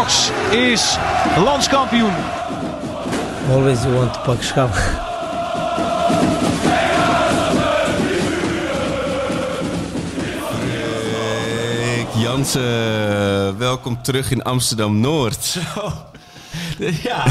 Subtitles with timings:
[0.00, 0.96] Ajax is
[1.36, 2.12] landskampioen.
[3.50, 4.72] Always you want to pak schap.
[12.20, 15.44] Jansen, welkom terug in Amsterdam-Noord.
[15.44, 15.60] Zo.
[17.02, 17.24] Ja.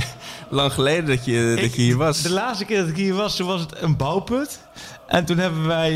[0.48, 2.22] Lang geleden dat je, dat Ik- je hier was.
[2.22, 4.58] De laatste keer dat ik hier was, toen was het een bouwput.
[5.06, 5.92] En toen hebben wij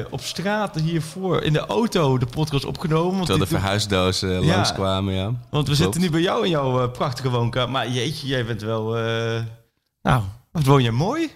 [0.00, 3.12] eh, op straat hiervoor in de auto de podcast opgenomen.
[3.14, 4.54] Want, Terwijl de verhuisdozen Ja.
[4.54, 5.24] langskwamen, ja.
[5.24, 5.76] want we Klopt.
[5.76, 7.70] zitten nu bij jou in jouw eh, prachtige woonkamer.
[7.70, 8.96] Maar jeetje, jij bent wel...
[8.96, 9.42] eh,
[10.02, 10.22] nou,
[10.52, 11.30] wat woon je mooi.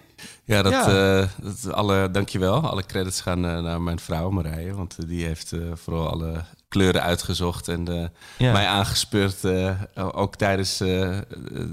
[0.45, 1.19] Ja, dat, Ja.
[1.21, 2.61] eh, dat alle, dankjewel.
[2.61, 4.75] Alle credits gaan eh, naar mijn vrouw Marije.
[4.75, 8.05] Want eh, die heeft eh, vooral alle kleuren uitgezocht en eh,
[8.39, 8.53] Ja.
[8.53, 9.45] mij aangespeurd.
[9.45, 9.71] eh,
[10.13, 11.19] ook tijdens eh,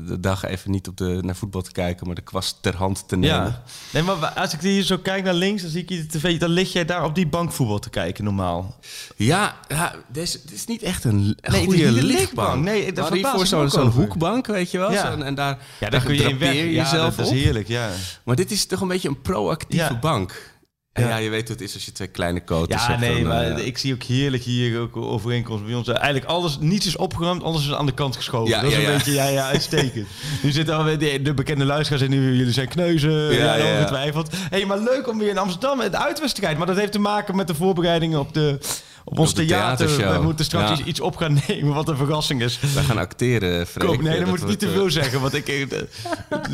[0.08, 3.08] de dag even niet op de, naar voetbal te kijken, maar de kwast ter hand
[3.08, 3.35] te nemen.
[3.45, 3.63] Ja.
[3.94, 6.39] Nee, maar als ik hier zo kijk naar links, dan zie ik je de tv.
[6.39, 8.75] Dan lig jij daar op die bank voetbal te kijken normaal.
[9.16, 12.63] Ja, ja dit, is, dit is niet echt een, een Nee, is goede lichtbank.
[12.63, 14.91] Nee, hiervoor ik me zo'n hoekbank, weet je wel.
[14.91, 15.11] Ja.
[15.16, 16.53] Zo, en daar, Ja, daar kun je in weg.
[16.55, 17.89] Ja, dat is heerlijk, ja.
[18.23, 20.00] Maar dit is toch een beetje een proactieve Ja.
[20.00, 20.52] bank.
[20.94, 21.08] Ja.
[21.08, 21.17] ja.
[21.17, 22.99] je weet hoe het is als je twee kleine koters Ja, hebt.
[22.99, 25.88] nee, dan, maar eh, ik zie ook heerlijk hier ook overeenkomst bij ons.
[25.88, 28.50] Eigenlijk alles, niets is opgeruimd, alles is aan de kant geschoven.
[28.50, 30.08] Ja, dat is een beetje, ja, ja, uitstekend.
[30.44, 34.30] nu zitten alweer de, de bekende luisteraars en nu, jullie zijn kneuzen, ja, ongetwijfeld.
[34.50, 36.58] hey, maar leuk om weer in Amsterdam, de uitwedstrijd.
[36.58, 38.57] Maar dat heeft te maken met de voorbereidingen op de...
[39.05, 39.85] Op ons Op de theater.
[39.88, 40.17] theatershow.
[40.17, 42.59] We moeten straks iets- op gaan nemen wat een verrassing is.
[42.73, 43.88] Wij gaan acteren, Freek.
[43.88, 45.22] Koop, nee, Eh, dan moet ik niet te veel eh, zeggen.
[45.22, 45.88] Want ik, de,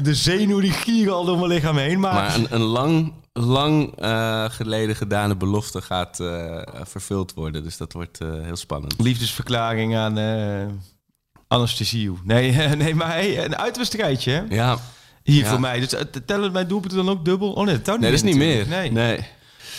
[0.03, 1.99] de zenuw die gieren al door mijn lichaam heen.
[1.99, 3.13] Maar, Maar een, een lang,
[3.45, 7.64] lang eh, geleden gedane belofte gaat eh, vervuld worden.
[7.64, 8.93] Dus dat wordt eh, heel spannend.
[9.02, 10.65] liefdesverklaring aan uh,
[11.47, 12.11] anesthesie.
[12.23, 14.45] Nee, nee, maar hey, een uitwedstrijdje?
[14.49, 14.77] Ja,
[15.23, 15.49] hier Ja.
[15.49, 15.80] voor mij.
[15.80, 17.52] Dus uh, tellen mijn doelpunten dan ook dubbel?
[17.53, 18.67] Oh nee, dat nee, dat is niet meer.
[18.91, 19.27] nee.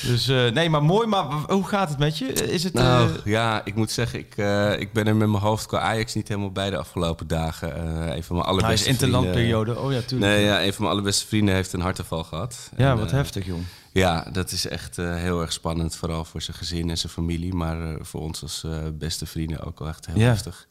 [0.02, 1.06] Dus uh, nee, maar mooi.
[1.06, 2.26] Maar hoe gaat het met je?
[2.32, 2.72] Is het?
[2.72, 5.78] Nou, eh, ja, ik moet zeggen, ik, eh, ik ben er met mijn hoofd qua
[5.80, 7.74] Ajax niet helemaal bij de afgelopen dagen.
[7.76, 7.82] Eh,
[8.16, 9.78] een van mijn nou, is allerbeste interlandperiode.
[9.78, 10.32] Oh ja, tuurlijk.
[10.32, 12.70] Nee, ja, een van mijn allerbeste vrienden heeft een hartaanval gehad.
[12.76, 13.62] Ja, En, wat eh, heftig, jong.
[13.92, 15.96] Ja, dat is echt eh, heel erg spannend.
[15.96, 17.54] Vooral voor zijn gezin en zijn familie.
[17.54, 20.26] Maar eh, voor ons als eh, beste vrienden ook wel echt heel Ja.
[20.26, 20.66] heftig.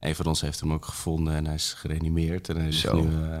[0.00, 2.48] Een van ons heeft hem ook gevonden en hij is gereanimeerd.
[2.48, 3.00] En hij is Zo.
[3.00, 3.38] nu eh,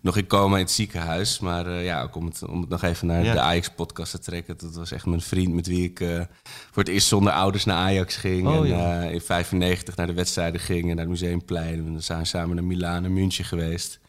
[0.00, 1.38] nog in coma in het ziekenhuis.
[1.38, 3.32] Maar eh, ja, ook om het, om het nog even naar Ja.
[3.32, 4.56] de Ajax-podcast te trekken.
[4.58, 7.76] Dat was echt mijn vriend met wie ik eh, voor het eerst zonder ouders naar
[7.76, 8.46] Ajax ging.
[8.46, 9.02] Oh, en ja.
[9.02, 11.74] in 95 naar de wedstrijden ging en naar het Museumplein.
[11.86, 14.00] En we zijn samen naar Milaan en München geweest.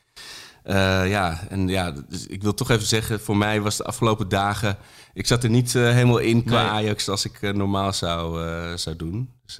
[0.63, 4.77] Ja, en ja, dus ik wil toch even zeggen, voor mij was de afgelopen dagen...
[5.13, 6.71] Ik zat er niet helemaal in qua Nee.
[6.71, 8.39] Ajax als ik normaal zou,
[8.77, 9.29] zou doen.
[9.45, 9.59] Dus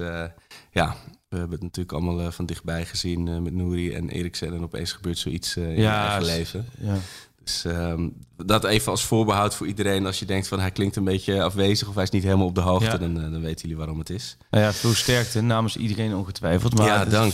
[0.72, 0.95] ja,
[1.30, 4.53] we hebben het natuurlijk allemaal eh, van dichtbij gezien eh, met Nouri en Eriksen.
[4.53, 6.66] En opeens gebeurt zoiets eh, in je eigen leven.
[6.80, 6.97] Ja.
[7.44, 10.06] Dus ehm, dat even als voorbehoud voor iedereen.
[10.06, 12.56] Als je denkt van hij klinkt een beetje afwezig of hij is niet helemaal op
[12.56, 12.97] de hoogte, Ja.
[12.97, 14.38] dan, dan weten jullie waarom het is.
[14.50, 16.78] Nou ja, veel sterkte namens iedereen ongetwijfeld.
[16.78, 17.34] Maar ja, dank.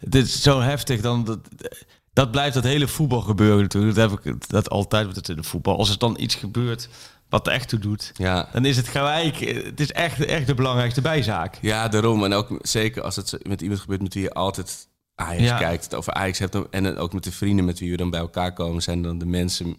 [0.00, 1.00] Dit is zo heftig.
[1.00, 1.38] Dan, dat,
[2.12, 3.94] dat blijft dat hele voetbal gebeuren natuurlijk.
[3.94, 5.78] Dat heb ik dat altijd met het in de voetbal.
[5.78, 6.88] Als er dan iets gebeurt
[7.28, 8.48] wat er echt toe doet, Ja.
[8.52, 9.36] dan is het gelijk.
[9.38, 11.58] Het is echt, echt de belangrijkste bijzaak.
[11.60, 12.24] Ja, daarom.
[12.24, 15.58] En ook zeker als het met iemand gebeurt met wie je altijd Ajax Ja.
[15.58, 16.52] kijkt, het over Ajax hebt.
[16.52, 19.18] dan- En ook met de vrienden met wie we dan bij elkaar komen, zijn dan
[19.18, 19.76] de mensen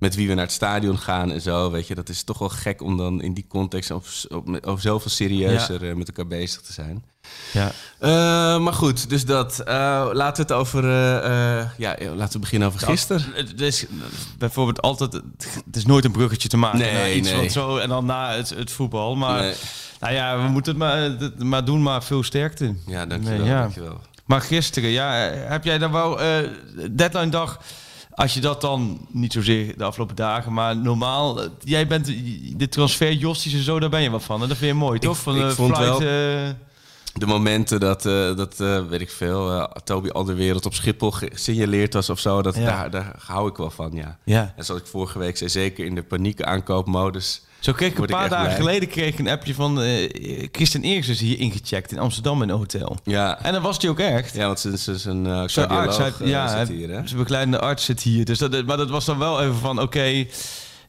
[0.00, 1.70] met wie we naar het stadion gaan en zo.
[1.70, 5.88] Weet je, dat is toch wel gek om dan in die context op, zoveel serieuzer
[5.88, 7.04] eh, met elkaar bezig te zijn.
[7.52, 7.72] Ja.
[7.98, 8.10] Eh,
[8.58, 9.58] maar goed, dus dat.
[9.58, 10.84] Eh, laten we het over.
[11.76, 13.24] ja, laten we beginnen over gisteren.
[13.34, 13.86] Het is
[14.38, 15.12] bijvoorbeeld altijd.
[15.12, 16.78] Het is nooit een bruggetje te maken.
[16.78, 17.48] Nee, naar iets nee.
[17.48, 19.16] zo en dan na het, het voetbal.
[19.16, 19.54] Maar Nee.
[20.00, 22.74] nou ja, we moeten het maar, het maar doen, maar veel sterkte.
[22.86, 23.38] Ja, dankjewel.
[23.38, 23.60] Nee, ja.
[23.60, 24.00] dankjewel.
[24.24, 26.18] Maar gisteren, ja, heb jij dan wel
[26.90, 27.60] deadline dag?
[28.20, 32.06] Als je dat dan niet zozeer de afgelopen dagen, maar normaal, eh, jij bent
[32.56, 34.42] de transfer Josties en zo, daar ben je wat van.
[34.42, 35.18] En dat vind je mooi, toch?
[35.18, 36.08] Van ik de vond flight, wel-
[36.46, 36.50] eh,
[37.12, 41.94] De momenten dat, eh, dat eh, weet ik veel, eh Toby Alderwereld op Schiphol gesignaleerd
[41.94, 42.64] was of zo, dat, Ja.
[42.64, 44.18] daar, daar hou ik wel van, ja.
[44.24, 44.52] ja.
[44.56, 47.42] En zoals ik vorige week zei, zeker in de paniek aankoopmodus.
[47.60, 48.56] Zo kreeg ik een paar dagen blij.
[48.56, 52.48] geleden kreeg ik een appje van eh Christian Eriksen is hier ingecheckt in Amsterdam in
[52.48, 52.96] een hotel.
[53.04, 54.34] Ja, En dan was hij ook echt.
[54.34, 57.06] ja want zijn, zijn, zijn uh, arts, cardioloog eh, ja, zit hier, hè?
[57.06, 58.24] zijn begeleidende arts zit hier.
[58.24, 60.24] Dus dat, maar dat was dan wel even van, oké,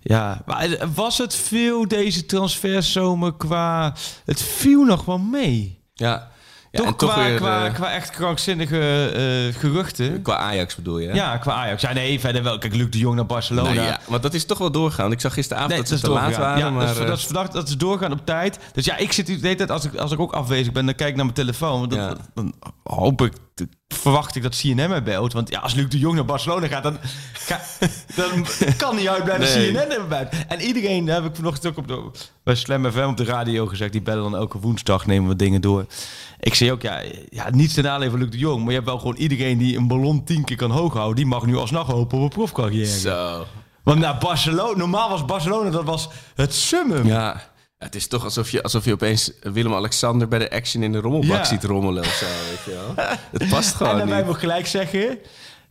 [0.02, 0.42] ja.
[0.46, 3.96] Maar was het veel deze transferzomer qua...
[4.26, 5.80] Het viel nog wel mee.
[5.94, 6.32] Ja.
[6.72, 8.78] Toch, en toch qua, weer, qua, eh, qua echt krankzinnige
[9.50, 10.22] eh, geruchten.
[10.22, 11.08] Qua Ajax bedoel je?
[11.08, 11.14] hè?
[11.14, 11.82] Ja, qua Ajax.
[11.82, 12.58] Ja, nee, verder wel.
[12.58, 13.74] Kijk, Luc de Jong naar Barcelona.
[13.74, 15.12] Nou ja, maar dat is toch wel doorgaan.
[15.12, 16.30] Ik zag gisteravond Nee, dat ze te doorgaan.
[16.30, 16.60] laat waren.
[16.60, 18.60] Ja, maar, dat, is, eh, dat, is verdacht, dat is doorgaan op tijd.
[18.74, 20.96] Dus ja, ik zit de hele tijd, als ik, als ik ook afwezig ben, dan
[20.96, 21.80] kijk ik naar mijn telefoon.
[21.80, 22.08] Want Ja.
[22.08, 22.54] dan, dan
[22.84, 23.34] hoop ik,
[23.88, 25.34] verwacht ik dat CNN mij belt.
[25.34, 26.98] Want ja, als Luc de Jong naar Barcelona gaat, dan,
[27.34, 27.62] ga-
[28.16, 28.46] dan
[28.78, 29.86] kan niet uitblijven Nee.
[29.88, 30.28] CNN belt.
[30.48, 32.12] En iedereen, daar heb ik vanochtend ook op de,
[32.44, 35.62] bij Slam FM op de radio gezegd, die bellen dan elke woensdag, nemen we dingen
[35.62, 35.86] door.
[36.40, 38.86] Ik zei ook, ja, ja niet ten aanleiding van Luc de Jong, maar je hebt
[38.86, 41.88] wel gewoon iedereen die een ballon tien keer kan hoog houden, die mag nu alsnog
[41.88, 43.00] hopen op een profcarrière.
[43.00, 43.46] Zo.
[43.84, 47.06] Want naar Barcelona, normaal was Barcelona, dat was het summum.
[47.08, 47.50] Ja.
[47.82, 51.38] Het is toch alsof je, alsof je opeens Willem-Alexander bij de action in de rommelbak
[51.38, 51.44] Ja.
[51.44, 52.26] ziet rommelen of zo.
[52.50, 53.06] Weet je wel.
[53.40, 54.26] Het past En gewoon daarbij niet.
[54.26, 55.18] wil ik gelijk zeggen...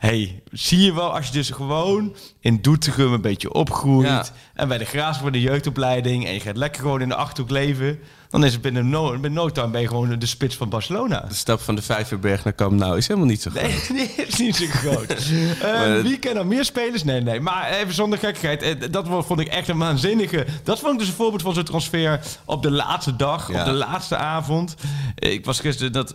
[0.01, 4.07] hey, zie je wel, als je dus gewoon in Doetinchem een beetje opgroeit...
[4.09, 4.25] Ja.
[4.55, 6.27] en bij de Graas voor de jeugdopleiding...
[6.27, 7.99] en je gaat lekker gewoon in de Achterhoek leven...
[8.31, 11.21] dan is het binnen no, binnen no time ben je gewoon de spits van Barcelona.
[11.29, 13.89] De stap van de Vijverberg naar Camp Nou is helemaal niet zo groot.
[13.93, 15.07] Nee, die is niet zo groot.
[15.63, 17.05] Maar- wie kennen nog meer spelers?
[17.05, 17.41] Nee, nee.
[17.41, 18.63] Maar even zonder gekkigheid.
[18.63, 20.47] eh, Dat vond ik echt een waanzinnige...
[20.65, 23.53] Dat vond ik dus een voorbeeld van zo'n transfer op de laatste dag.
[23.53, 23.59] Ja.
[23.59, 24.75] Op de laatste avond.
[25.15, 26.15] Ik was gisteren dat...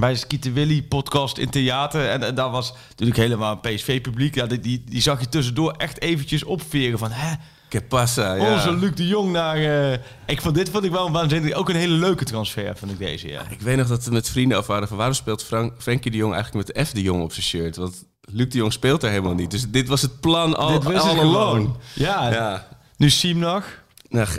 [0.00, 2.08] Bij de Skieten Willy podcast in theater.
[2.08, 4.34] En, en daar was natuurlijk helemaal een PSV-publiek.
[4.34, 7.10] Ja, die, die, die zag je tussendoor echt eventjes opveren van...
[7.10, 7.34] Hè,
[7.68, 7.82] Que
[8.14, 8.52] ja.
[8.52, 9.56] onze Luc de Jong naar...
[9.56, 11.52] eh, ik vond dit vond ik wel een waanzinnig...
[11.52, 13.42] Ook een hele leuke transfer, vond ik deze, ja.
[13.50, 16.16] Ik weet nog dat we met vrienden over waren van waarom speelt Frank, Frenkie de
[16.16, 17.76] Jong eigenlijk met F de Jong op zijn shirt?
[17.76, 19.50] Want Luc de Jong speelt er helemaal niet.
[19.50, 21.18] Dus dit was het plan al, Dit ik along.
[21.18, 21.76] gewoon.
[21.92, 22.66] Ja, Ja.
[22.96, 23.64] nu Siem nog.
[24.08, 24.28] Nou,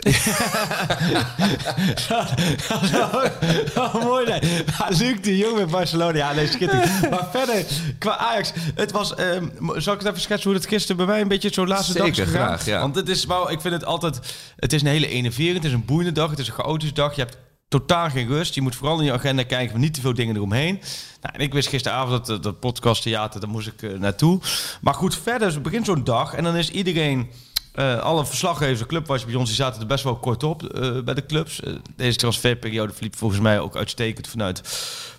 [3.76, 4.40] oh, mooi nee.
[4.78, 6.16] Ja, Luc de Jong met Barcelona.
[6.16, 7.10] Ja, nee, schitterend.
[7.10, 7.64] Maar verder,
[7.98, 8.52] qua Ajax.
[8.74, 11.52] Het was, ehm, zal ik het even schetsen hoe het gisteren bij mij een beetje
[11.52, 12.32] zo'n laatste dag is gegaan?
[12.32, 12.80] graag, ja.
[12.80, 14.20] Want het is wel, ik vind het altijd,
[14.56, 17.14] het is een hele enerverend, het is een boeiende dag, het is een chaotische dag.
[17.14, 17.36] Je hebt
[17.68, 18.54] totaal geen rust.
[18.54, 20.80] Je moet vooral in je agenda kijken van niet te veel dingen eromheen.
[21.20, 24.40] Nou, en ik wist gisteravond dat dat podcasttheater, daar moest ik eh, naartoe.
[24.80, 27.30] Maar goed, verder het begint zo'n dag en dan is iedereen...
[27.78, 31.00] eh, alle verslaggevers, de clubwatch bij ons, die zaten er best wel kort op eh,
[31.00, 31.60] bij de clubs.
[31.60, 34.60] Eh, deze transferperiode verliep volgens mij ook uitstekend vanuit,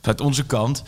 [0.01, 0.83] vanuit onze kant.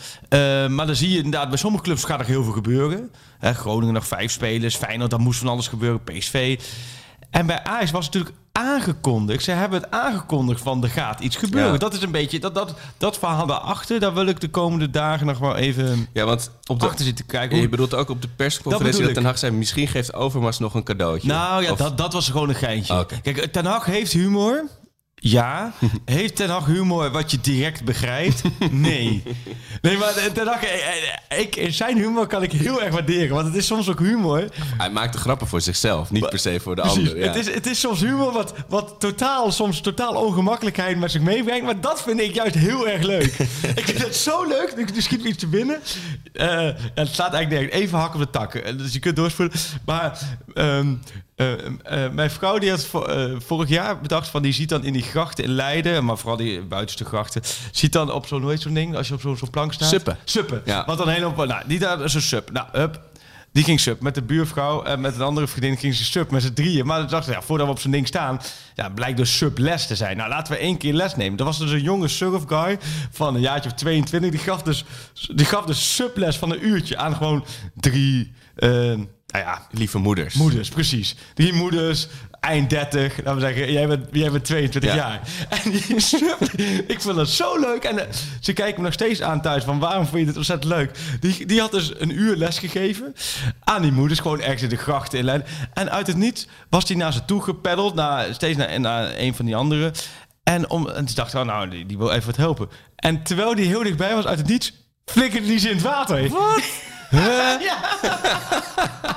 [0.68, 3.10] Maar dan zie je inderdaad, bij sommige clubs gaat er heel veel gebeuren.
[3.40, 6.60] Groningen nog vijf spelers, Feyenoord, daar moest van alles gebeuren, PSV.
[7.30, 9.44] En bij Ajax was het natuurlijk aangekondigd.
[9.44, 11.72] Ze hebben het aangekondigd van er gaat iets gebeuren.
[11.72, 11.78] Ja.
[11.78, 15.26] Dat is een beetje, dat, dat, dat verhaal daarachter, daar wil ik de komende dagen
[15.26, 17.60] nog wel even ja, want op de, achter zitten kijken.
[17.60, 19.14] je bedoelt ook op de Dat persconferentie dat, ik.
[19.14, 19.52] Ten Hag zei...
[19.52, 21.28] misschien geeft Overmars nog een cadeautje.
[21.28, 22.98] Nou ja, Of- dat, dat was gewoon een geintje.
[22.98, 23.20] Oké.
[23.20, 24.64] Kijk, Ten Hag heeft humor.
[25.24, 25.72] Ja.
[26.04, 28.42] Heeft Ten Hag humor wat je direct begrijpt?
[28.70, 29.22] Nee.
[29.82, 33.34] Nee, maar Ten Hag, eh, ik, zijn humor kan ik heel erg waarderen.
[33.34, 34.44] Want het is soms ook humor.
[34.78, 36.98] Hij maakt de grappen voor zichzelf, niet per se voor de Precies.
[36.98, 37.18] ander.
[37.18, 37.26] Ja.
[37.26, 41.64] Het, is, het is soms humor wat, wat totaal, soms totaal ongemakkelijkheid met zich meebrengt.
[41.64, 43.24] Maar dat vind ik juist heel erg leuk.
[43.80, 44.74] ik vind het zo leuk.
[44.76, 45.80] Nu nu schiet me iets te binnen.
[46.32, 47.72] Eh, het staat eigenlijk nergens.
[47.82, 48.64] Even hak op de takken.
[48.64, 49.54] Eh, Dus je kunt doorspoelen.
[49.84, 50.18] Maar
[50.54, 50.94] ehm,
[51.34, 51.66] eh,
[52.04, 54.42] eh, mijn vrouw die had vo- eh, vorig jaar bedacht van...
[54.42, 56.04] die ziet dan in die grachten in Leiden...
[56.04, 57.42] maar vooral die buitenste grachten...
[57.72, 58.96] ziet dan op zo'n, zo'n ding?
[58.96, 59.88] Als je op zo'n plank staat.
[59.88, 60.18] Suppen.
[60.24, 60.62] Suppen.
[60.64, 60.84] Ja.
[60.86, 61.46] Want dan helemaal...
[61.46, 62.50] Nou, die daar is een sup.
[62.52, 63.00] Nou, up.
[63.52, 66.42] Die ging sub met de buurvrouw en met een andere vriendin ging ze sub met
[66.42, 66.86] z'n drieën.
[66.86, 68.40] Maar dan dachten we, ja, voordat we op zo'n ding staan,
[68.74, 70.16] ja, blijkt dus sub les te zijn.
[70.16, 71.38] Nou, laten we één keer les nemen.
[71.38, 72.78] Er was dus een jonge surf guy
[73.10, 74.30] van een jaartje of 22.
[74.30, 74.84] Die gaf dus,
[75.34, 77.44] die gaf dus subles van een uurtje aan gewoon
[77.74, 78.92] drie, eh,
[79.32, 80.34] nou ja, Lieve moeders.
[80.34, 81.14] moeders, precies.
[81.34, 82.08] Drie moeders,
[82.40, 83.16] eind 30.
[83.16, 84.96] Laten we zeggen, jij bent, jij bent 22 Ja.
[84.96, 85.20] jaar.
[85.64, 85.80] En die
[86.86, 87.84] ik vind dat zo leuk.
[87.84, 90.72] En eh, ze kijken me nog steeds aan thuis van waarom vind je dit ontzettend
[90.72, 90.98] leuk.
[91.20, 93.14] Die, die had dus een uur les gegeven
[93.64, 94.20] aan die moeders.
[94.20, 95.46] Gewoon ergens in de grachten in Leiden.
[95.74, 97.94] En uit het niets was die naar ze toe gepeddeld.
[97.94, 99.92] Naar, steeds naar, naar een van die anderen.
[100.42, 102.68] En, om, en ze dacht, oh, nou, die, die wil even wat helpen.
[102.96, 104.72] En terwijl die heel dichtbij was, uit het niets,
[105.04, 106.28] flikkerde die ze in het water.
[106.28, 106.62] Wat?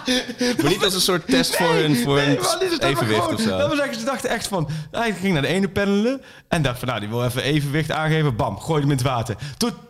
[0.61, 2.27] Maar niet als een soort test voor hun, voor hun
[2.59, 3.57] Nee, evenwicht gewoon- of zo.
[3.57, 4.69] Dat wil zeggen, ze dachten echt van...
[4.91, 6.87] Hij ging naar de ene pendelen en dacht van...
[6.87, 8.35] Nou, die wil even evenwicht aangeven.
[8.35, 9.35] Bam, gooi hem in het water.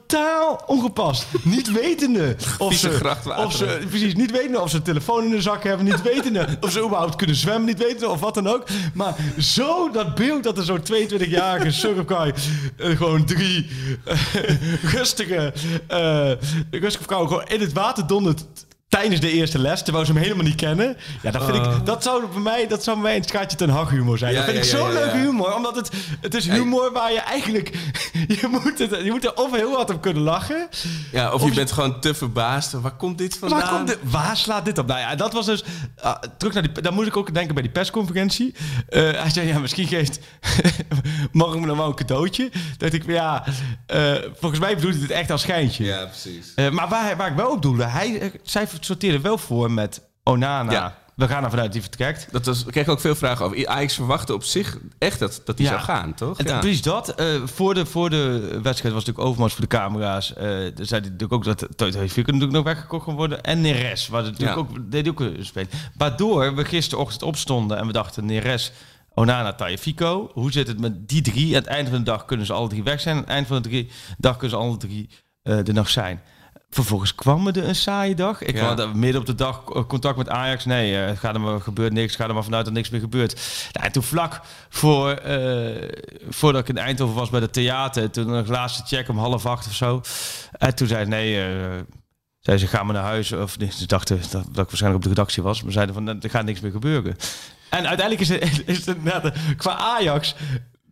[0.07, 1.25] Totaal ongepast.
[1.43, 3.79] niet wetende of ze, of ze...
[3.89, 5.85] Precies, niet wetende of ze een telefoon in de zak hebben.
[5.85, 7.65] Niet wetende of ze überhaupt kunnen zwemmen.
[7.65, 8.63] Niet wetende of wat dan ook.
[8.93, 12.33] Maar zo dat beeld dat er zo'n 22-jarige surfguy...
[12.77, 13.69] eh, gewoon drie
[14.05, 14.17] eh,
[14.81, 15.53] rustige,
[15.87, 16.31] eh
[16.71, 18.43] rustige vrouwen gewoon in het water dondert
[18.95, 20.97] tijdens de eerste les, terwijl ze hem helemaal niet kennen.
[21.21, 23.89] Ja, dat vind ik, dat zou bij mij, dat zou bij mij een ten hag
[23.89, 24.33] humor zijn.
[24.33, 25.23] Ja, dat vind ik zo'n leuke ja.
[25.23, 27.69] humor, omdat het, het is humor waar je eigenlijk,
[28.41, 30.67] je moet, het, je moet er of heel hard op kunnen lachen,
[31.11, 32.71] Ja, of, Of- je bent gewoon te verbaasd.
[32.71, 33.59] Waar komt dit vandaan?
[33.59, 34.87] Waar, komt waar slaat dit op?
[34.87, 35.63] Nou ja, dat was dus...
[36.01, 36.81] ah, terug naar die...
[36.81, 38.55] Daar moest ik ook denken bij die persconferentie.
[38.89, 40.19] Eh, hij zei, ja, misschien geeft...
[41.31, 42.51] mag ik me nog wel een cadeautje?
[42.77, 43.43] dacht ik, ja...
[43.85, 45.85] eh, volgens mij bedoelt hij het echt als schijntje.
[45.85, 46.53] Ja, precies.
[46.55, 47.83] Eh, maar waar, waar ik wel op doelde...
[47.83, 50.71] Hij, zij sorteerde wel voor met Onana.
[50.71, 50.97] Ja.
[51.15, 52.27] We gaan ervan uit hij vertrekt.
[52.31, 53.67] Dat was, ik kreeg ook veel vragen over.
[53.67, 55.71] Ajax verwachtte op zich echt dat, dat die Ja.
[55.71, 56.37] zou gaan, toch?
[56.39, 56.59] En Ja.
[56.59, 57.09] Precies dat.
[57.15, 60.35] Eh, voor, de, voor de wedstrijd was natuurlijk Overmars voor de camera's.
[60.35, 63.43] Er zei hij natuurlijk ook dat Toyota natuurlijk nog weggekocht kan worden.
[63.43, 64.75] En Neres, waar het natuurlijk Ja.
[64.77, 65.69] ook, deed ook een spelen.
[65.97, 68.71] Waardoor we gisterochtend opstonden en we dachten Neres,
[69.13, 70.29] Onana, Tagliafico.
[70.33, 71.47] Hoe zit het met die drie?
[71.55, 73.15] Aan het einde van de dag kunnen ze alle drie weg zijn.
[73.15, 75.09] Aan het eind van de drie, dag kunnen ze alle drie
[75.43, 76.21] eh, er nog zijn.
[76.75, 78.41] Vervolgens kwam er een saaie dag.
[78.41, 78.65] Ik Ja.
[78.65, 80.65] had eh, midden op de dag eh, contact met Ajax.
[80.65, 82.15] Nee, eh, gaat er maar, gebeurt niks.
[82.15, 83.33] Ga er maar vanuit dat niks meer gebeurt.
[83.71, 85.21] Nou, en toen vlak voor,
[86.29, 88.11] voordat ik in Eindhoven was bij de theater...
[88.11, 90.01] toen een laatste check om half acht of zo.
[90.51, 91.43] En toen zei ze, nee...
[91.43, 91.79] eh,
[92.39, 93.31] zei ze, ga maar naar huis.
[93.31, 95.63] Of nee, ze dachten dat, dat ik waarschijnlijk op de redactie was.
[95.63, 97.15] Maar zeiden van, er gaat niks meer gebeuren.
[97.69, 98.97] En uiteindelijk is het, is het
[99.57, 100.35] qua Ajax...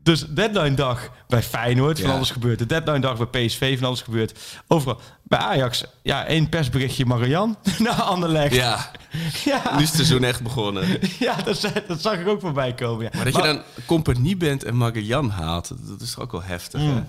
[0.03, 2.15] Dus deadline dag bij Feyenoord, van Ja.
[2.15, 2.59] alles gebeurt.
[2.59, 4.39] De deadline dag bij PSV, van alles gebeurt.
[4.67, 4.99] Overal.
[5.37, 8.55] Bij Ajax, ja, één persberichtje Marian naar Anderlecht.
[8.55, 8.91] Ja,
[9.45, 10.99] ja, nu is het seizoen echt begonnen.
[11.19, 13.03] ja dat, dat zag ik ook voorbij komen.
[13.03, 13.09] Ja.
[13.15, 16.43] Maar dat je dan compagnie bent en Magajan haalt, dat, dat is toch ook wel
[16.43, 16.93] heftig, hè?
[16.93, 17.01] Dat,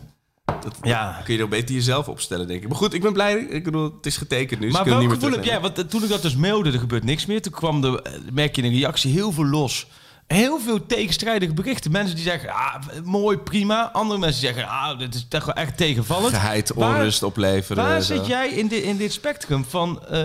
[0.82, 0.88] Mm.
[0.90, 1.20] Ja.
[1.24, 2.68] kun je dan beter jezelf opstellen, denk ik.
[2.68, 3.34] Maar goed, ik ben blij.
[3.34, 4.66] Ik bedoel, het is getekend nu.
[4.66, 5.60] dus Maar kan welk gevoel heb jij?
[5.60, 7.42] Want eh, toen ik dat dus mailde, er gebeurt niks meer.
[7.42, 9.86] Toen kwam de, eh, merk je in de reactie heel veel los.
[10.26, 11.90] Heel veel tegenstrijdige berichten.
[11.90, 13.90] Mensen die zeggen, ah, mooi, prima.
[13.92, 16.34] Andere mensen zeggen, ah, dit is toch wel echt tegenvallend.
[16.34, 17.84] Geheid, Waar- onrust opleveren.
[17.84, 20.18] Waar zit jij in, dit in dit spectrum van eh,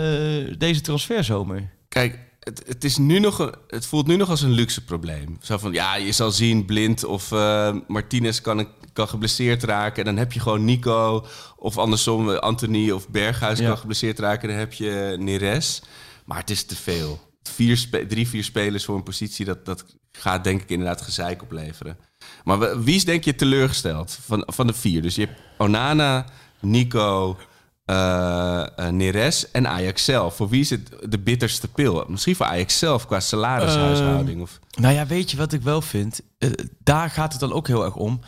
[0.57, 1.69] deze transferzomer?
[1.89, 5.37] Kijk, het, het, is nu nog een, het voelt nu nog als een luxe probleem.
[5.41, 9.99] Zo van, ja, je zal zien, Blind of eh, Martinez kan, kan geblesseerd raken.
[9.99, 11.25] En dan heb je gewoon Nico.
[11.57, 13.67] Of andersom, eh, Anthony of Berghuis Ja.
[13.67, 14.49] kan geblesseerd raken.
[14.49, 15.81] Dan heb je Neres.
[16.25, 17.27] Maar het is te veel.
[17.49, 21.97] Vier drie, vier spelers voor een positie, dat, dat gaat denk ik inderdaad gezeik opleveren.
[22.43, 25.01] Maar wie is denk je teleurgesteld van, van de vier?
[25.01, 26.25] Dus je hebt Onana,
[26.59, 27.37] Nico,
[27.85, 30.35] eh, eh, Neres en Ajax zelf.
[30.35, 32.05] Voor wie is het de bitterste pil?
[32.07, 34.41] Misschien voor Ajax zelf qua salarishuishouding.
[34.41, 34.59] of...
[34.75, 36.21] Nou ja, weet je wat ik wel vind?
[36.37, 36.49] Eh,
[36.83, 38.19] daar gaat het dan ook heel erg om.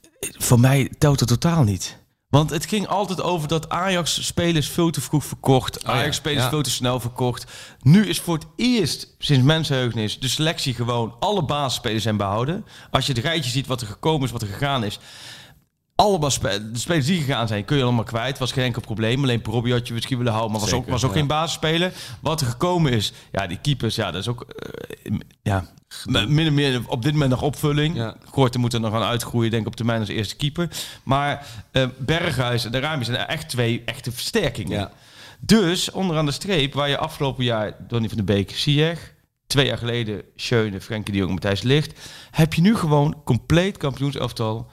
[0.00, 1.98] Eh, Voor mij telt het totaal niet.
[2.30, 5.78] Want het ging altijd over dat Ajax spelers veel te vroeg verkocht.
[5.82, 6.48] ja, Ajax spelers ja.
[6.48, 7.44] veel te snel verkocht.
[7.82, 11.16] Nu is voor het eerst sinds mensenheugenis de selectie gewoon...
[11.20, 12.66] alle basisspelers zijn behouden.
[12.90, 14.98] Als je het rijtje ziet wat er gekomen is, wat er gegaan is...
[16.00, 18.38] Allemaal spe- de spelers die gegaan zijn, kun je allemaal kwijt.
[18.38, 19.22] Was geen enkel probleem.
[19.22, 21.16] Alleen Robbie had je misschien willen houden, maar was ook, was ook ja.
[21.16, 21.92] geen basisspeler.
[22.20, 25.64] Wat er gekomen is, ja, die keepers, ja, dat is ook, eh, ja,
[26.28, 27.96] min of meer op dit moment nog opvulling.
[27.96, 28.16] Ja.
[28.24, 30.68] Gorten moet er nog aan uitgroeien, denk ik op termijn als eerste keeper.
[31.02, 34.78] Maar eh, Berghuis en de Rami zijn echt twee echte versterkingen.
[34.78, 34.90] Ja.
[35.40, 39.14] Dus onderaan de streep, waar je afgelopen jaar Donny van de Beek, Ziyech,
[39.46, 44.70] twee jaar geleden Schöne, Frenkie de Jong, Matthijs Licht, heb je nu gewoon compleet kampioenselftal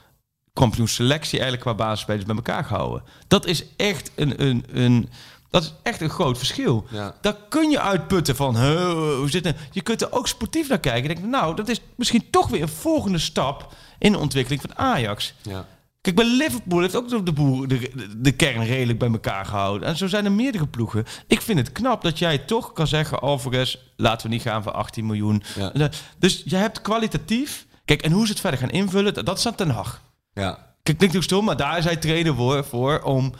[0.57, 3.03] kampioensselectie eigenlijk qua basisspelers bij elkaar gehouden.
[3.27, 5.09] Dat is echt een, een, een,
[5.49, 6.85] dat is echt een groot verschil.
[6.91, 7.15] Ja.
[7.21, 9.57] Daar kun je uitputten van, "Huh, hoe zit het?
[9.71, 11.09] Je kunt er ook sportief naar kijken.
[11.09, 14.77] en Denk, nou, dat is misschien toch weer een volgende stap in de ontwikkeling van
[14.77, 15.33] Ajax.
[15.41, 15.65] Ja.
[16.01, 19.87] Kijk, bij Liverpool heeft ook de, boer, de, de kern redelijk bij elkaar gehouden.
[19.87, 21.05] En zo zijn er meerdere ploegen.
[21.27, 23.19] Ik vind het knap dat jij toch kan zeggen...
[23.19, 25.43] Alvarez, laten we niet gaan voor 18 miljoen.
[25.73, 25.89] Ja.
[26.19, 27.65] Dus je hebt kwalitatief...
[27.85, 30.01] Kijk, en hoe ze het verder gaan invullen, dat dat staat ten Hag.
[30.37, 30.65] Ja.
[30.83, 33.33] Klinkt natuurlijk stom, maar daar is hij trainer voor, voor om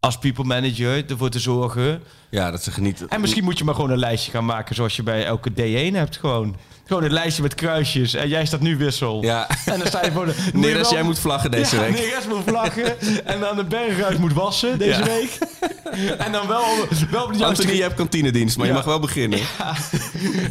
[0.00, 2.02] als people manager ervoor te zorgen.
[2.30, 3.08] ja, dat ze genieten.
[3.08, 5.94] En misschien moet je maar gewoon een lijstje gaan maken zoals je bij elke D1
[5.94, 6.56] hebt gewoon.
[6.86, 9.22] Gewoon een lijstje met kruisjes en jij staat nu wissel.
[9.22, 9.48] Ja.
[9.64, 10.34] En dan sta je voor de...
[10.52, 11.90] Neres, jij moet vlaggen deze ja, week.
[11.92, 15.04] Neres moet vlaggen en dan de Berghuis moet wassen deze Ja.
[15.04, 15.38] week.
[16.18, 16.64] En dan wel,
[17.10, 17.44] wel op de juiste...
[17.44, 18.72] Anthony, je hebt kantinedienst, maar Ja.
[18.72, 19.38] je mag wel beginnen.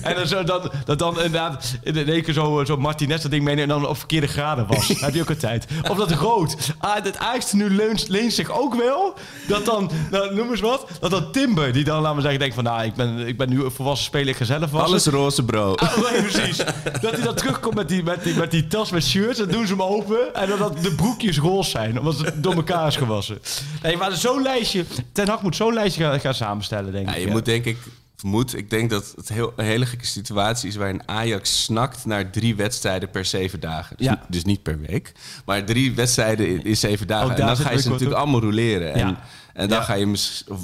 [0.02, 3.44] En dan zo, dan, dat dan inderdaad in één keer zo, zo Martinez dat ding
[3.44, 4.88] meenemen en dan op verkeerde graden was.
[4.88, 5.66] heb je ook een tijd.
[5.90, 6.56] Of dat rood.
[6.78, 9.14] Ah, het Ajax nu leent, leent zich ook wel.
[9.48, 10.88] Dat dan, nou, noem eens wat.
[11.00, 12.64] Dat dan Timber, die dan, laten we zeggen, denkt van...
[12.64, 14.82] Nou, ik ben, ik ben nu een volwassen speler, ik ga zelf wassen.
[14.90, 15.74] Alles roze, bro.
[15.76, 15.98] Ah,
[16.32, 16.58] precies.
[17.02, 19.38] Dat hij dan terugkomt met die, met, die, met die tas met shirts.
[19.38, 20.36] Dan doen ze hem open.
[20.36, 22.00] En dan dat de broekjes roze zijn.
[22.00, 23.40] Omdat het door elkaar is gewassen.
[23.84, 24.86] Nee, maar zo'n lijstje...
[25.12, 27.26] Ten Hag moet zo'n lijstje gaan, gaan samenstellen, denk Ja, ik.
[27.26, 27.78] je moet denk ik,
[28.22, 32.30] moet, ik denk dat het heel, een hele gekke situatie is waarin Ajax snakt naar
[32.32, 33.98] drie wedstrijden per zeven dagen.
[33.98, 34.12] Dus, Ja.
[34.12, 35.12] niet- dus niet per week,
[35.46, 37.36] maar drie wedstrijden in, in zeven dagen.
[37.36, 38.94] En dan ga je ze natuurlijk allemaal roleren.
[38.94, 39.20] En, Ja.
[39.54, 40.18] en dan ga je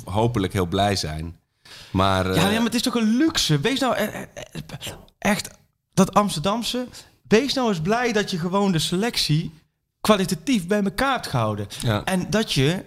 [0.06, 1.36] hopelijk heel blij zijn.
[1.92, 3.60] Maar, eh, Ja, ja, maar het is toch een luxe.
[3.60, 5.50] Wees nou eh, eh, eh, echt
[5.94, 6.86] dat Amsterdamse.
[7.28, 9.52] Wees nou eens blij dat je gewoon de selectie
[10.02, 11.68] kwalitatief bij elkaar hebt gehouden.
[11.82, 12.04] Ja.
[12.04, 12.84] En dat je.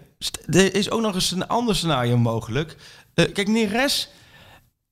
[0.46, 2.76] Er is ook nog eens een ander scenario mogelijk.
[3.14, 4.08] Eh, kijk, Neres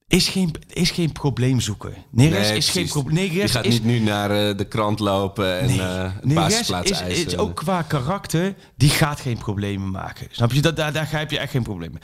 [0.09, 1.95] is geen, is geen probleemzoeker.
[2.11, 3.33] Neres nee, is geen probleem.
[3.33, 7.01] Neres gaat is niet nu naar eh, de krant lopen en Nee, Neres basisplaats is,
[7.01, 7.27] eisen.
[7.27, 10.27] is ook qua karakter, die gaat geen problemen maken.
[10.31, 10.61] Snap je?
[10.61, 12.01] Dat, daar, daar heb je echt geen problemen.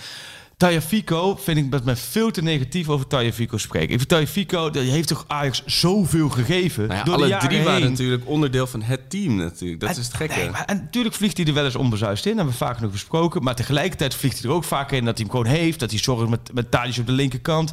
[0.59, 3.91] Tagliafico vind ik dat men veel te negatief over Tagliafico spreken.
[3.91, 7.63] Ik vind Tagliafico, die heeft toch Ajax zoveel gegeven Nou ja, door de alle drie
[7.63, 9.81] waren natuurlijk onderdeel van het team natuurlijk.
[9.81, 10.35] Dat is het gekke.
[10.35, 12.37] Nee, maar, en natuurlijk vliegt hij er wel eens onbezuist in.
[12.37, 13.43] Dat hebben we vaak nog besproken.
[13.43, 15.81] Maar tegelijkertijd vliegt hij er ook vaak in dat hij hem gewoon heeft.
[15.81, 17.73] Dat hij zorgt met, met op de linkerkant.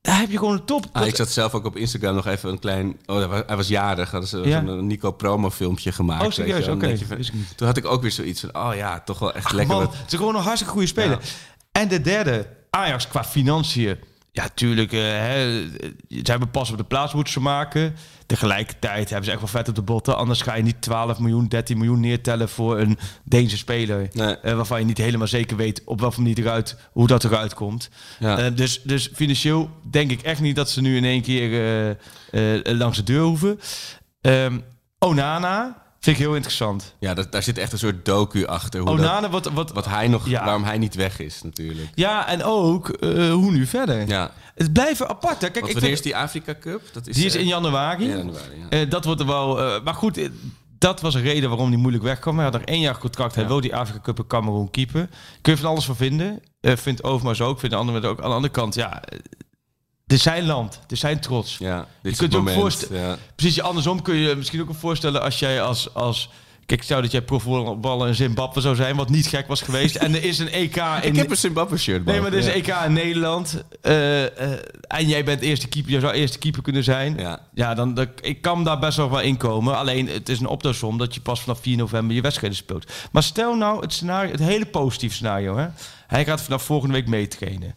[0.00, 0.86] Daar heb je gewoon een top.
[0.92, 2.96] Ah, ik zat zelf ook op Instagram nog even een klein...
[3.06, 4.10] Oh, hij was, jarig.
[4.10, 4.62] Hadden ze Ja.
[4.62, 6.24] een Nico promo filmpje gemaakt.
[6.24, 6.68] Oh, serieus?
[6.68, 6.98] Oké.
[7.56, 8.56] Toen had ik ook weer zoiets van...
[8.56, 9.76] Oh ja, toch wel echt lekker.
[9.76, 11.18] Man, het is gewoon een hartstikke goede speler.
[11.20, 11.28] Ja.
[11.76, 13.96] En de derde, Ajax qua financiën.
[14.32, 14.92] Ja, tuurlijk.
[14.92, 15.66] eh, hè,
[16.08, 17.94] ze hebben pas op de plaats moeten ze maken.
[18.26, 20.16] Tegelijkertijd hebben ze echt wel vet op de botten.
[20.16, 24.08] Anders ga je niet 12 miljoen, 13 miljoen neertellen voor een Deense speler.
[24.12, 24.36] Nee.
[24.36, 27.88] eh, waarvan je niet helemaal zeker weet op welke manier eruit, hoe dat eruit komt.
[28.18, 28.38] Ja.
[28.38, 31.96] Eh, dus, dus financieel denk ik echt niet dat ze nu in één keer
[32.62, 33.60] langs de deur hoeven.
[34.20, 34.58] Ehm,
[34.98, 36.94] Onana vind ik heel interessant.
[36.98, 38.80] Ja, dat, daar zit echt een soort docu achter.
[38.80, 40.28] Hoe dat, Onana, wat, wat, wat hij nog...
[40.28, 40.44] Ja.
[40.44, 41.88] Waarom hij niet weg is natuurlijk.
[41.94, 44.08] Ja, en ook eh, hoe nu verder.
[44.08, 44.30] Ja.
[44.54, 45.40] Het blijven apart.
[45.40, 45.50] Hè.
[45.50, 46.82] Kijk, Want ik wanneer vind, is die Afrika Cup?
[46.92, 48.06] Dat is, die is eh, in januari.
[48.08, 48.68] januari, ja.
[48.68, 49.80] Eh, dat wordt er wel.
[49.82, 50.30] maar goed,
[50.78, 52.34] dat was een reden waarom hij moeilijk wegkwam.
[52.34, 53.34] Hij had nog één jaar contract.
[53.34, 53.48] Hij Ja.
[53.48, 55.08] wil die Afrika Cup in Cameroen keeper.
[55.40, 56.42] Kun je van alles van vinden.
[56.60, 57.58] Vindt Overmars ook.
[57.58, 58.20] Vindt de anderen ook.
[58.20, 59.02] Aan de andere kant, ja.
[60.12, 60.80] Is zijn land.
[60.88, 61.56] Is zijn trots.
[61.58, 62.60] Ja, dit Je is kunt je ook moment.
[62.62, 63.16] voorstellen- Ja.
[63.36, 65.94] Precies, andersom kun je je misschien ook voorstellen als jij als...
[65.94, 66.30] als
[66.66, 69.94] Kijk, stel dat jij profvoetballer in Zimbabwe zou zijn, wat niet gek was geweest.
[69.96, 71.02] En er is een EK in...
[71.02, 72.04] Ik heb een Zimbabwe shirt.
[72.04, 73.62] Nee, maar er is een EK in Nederland.
[73.82, 74.58] eh, eh,
[74.88, 75.90] en jij bent eerste keeper.
[75.92, 77.16] Jij zou eerste keeper kunnen zijn.
[77.18, 77.40] Ja.
[77.54, 79.76] Ja, dan, ik kan daar best wel wel in komen.
[79.76, 82.92] Alleen, het is een optelsom dat je pas vanaf 4 november je wedstrijden speelt.
[83.12, 85.56] Maar stel nou het scenario, het hele positieve scenario.
[85.56, 85.66] Hè?
[86.06, 87.74] Hij gaat vanaf volgende week mee trainen.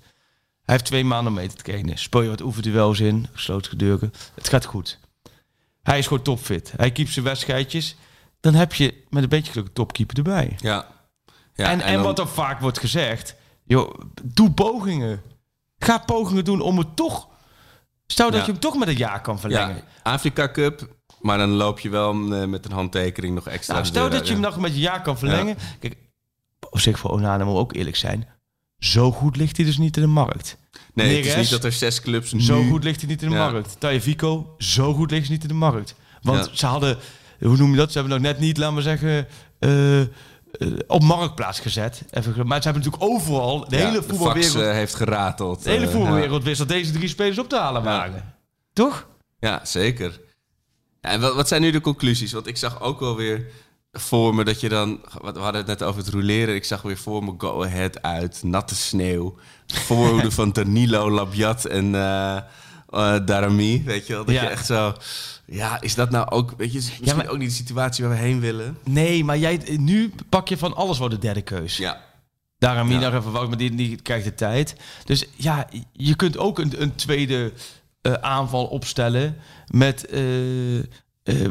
[0.69, 1.97] Hij heeft twee maanden om mee te trainen.
[1.97, 4.13] Speel je wat oefenduels in, gesloten deuren.
[4.35, 4.99] Het gaat goed.
[5.83, 6.73] Hij is gewoon topfit.
[6.75, 7.95] Hij keept zijn wedstrijdjes.
[8.39, 10.55] Dan heb je met een beetje geluk een topkeeper erbij.
[10.57, 10.88] Ja.
[11.53, 15.21] ja en en, dan- wat er vaak wordt gezegd, joh, doe pogingen.
[15.77, 17.27] Ga pogingen doen om het toch.
[18.07, 18.46] Stel dat Ja.
[18.46, 19.75] je hem toch met een jaar kan verlengen.
[19.75, 20.96] Ja, Afrika Cup.
[21.22, 23.74] Maar dan loop je wel eh, met een handtekening nog extra.
[23.74, 25.57] Nou, stel dat je hem nog met een jaar kan verlengen.
[25.79, 25.98] Kijk,
[26.70, 28.27] op zich voor Onana moet ook eerlijk zijn.
[28.79, 30.57] Zo goed ligt hij dus niet in de markt.
[30.94, 32.42] Nee, het is niet dat er zes clubs nu...
[32.42, 33.50] Zo goed ligt hij niet in de Ja.
[33.51, 33.75] markt.
[33.79, 35.96] Tagliafico, zo goed ligt hij niet in de markt.
[36.22, 36.55] Want Ja.
[36.55, 36.98] ze hadden,
[37.39, 37.92] hoe noem je dat?
[37.92, 39.27] Ze hebben nog net niet, laten we zeggen,
[39.59, 40.07] eh, eh,
[40.87, 42.03] op marktplaats gezet.
[42.09, 44.55] Even, maar ze hebben natuurlijk overal, de Ja, hele de voetbalwereld...
[44.55, 45.63] eh, heeft gerateld.
[45.63, 48.33] De hele eh, voetbalwereld wist dat deze drie spelers op te halen waren.
[48.74, 49.07] Toch?
[49.39, 50.20] Ja, ja zeker.
[51.01, 52.31] Ja, en wat, wat zijn nu de conclusies?
[52.31, 53.46] Want ik zag ook wel weer
[53.91, 54.99] voor me dat je dan...
[55.21, 56.55] wat- We hadden het net over het roleren.
[56.55, 59.35] Ik zag weer voor me Go Ahead uit, natte sneeuw.
[59.67, 62.41] Voorhoede van Danilo, Labiat en eh,
[63.25, 63.83] Darami.
[63.85, 64.25] Weet je wel?
[64.25, 64.41] Dat Ja.
[64.41, 64.93] je echt zo...
[65.45, 66.53] Ja, is dat nou ook...
[66.57, 68.77] Weet je, is misschien maar- ook niet de situatie waar we heen willen?
[68.83, 71.77] Nee, maar jij, nu pak je van alles voor de derde keus.
[71.77, 72.01] Ja.
[72.57, 72.99] Daarom Ja.
[72.99, 74.75] nog even wacht, maar die, die krijgt de tijd.
[75.05, 77.51] Dus ja, je kunt ook een, een tweede
[78.01, 79.35] eh, aanval opstellen
[79.67, 80.09] met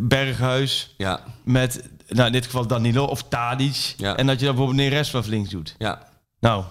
[0.02, 3.94] Berghuis, Ja, met nou, in dit geval Danilo of Tadic.
[3.96, 4.16] Ja.
[4.16, 5.74] En dat je dan bijvoorbeeld Neres van links doet.
[5.78, 6.06] ja.
[6.40, 6.64] Nou,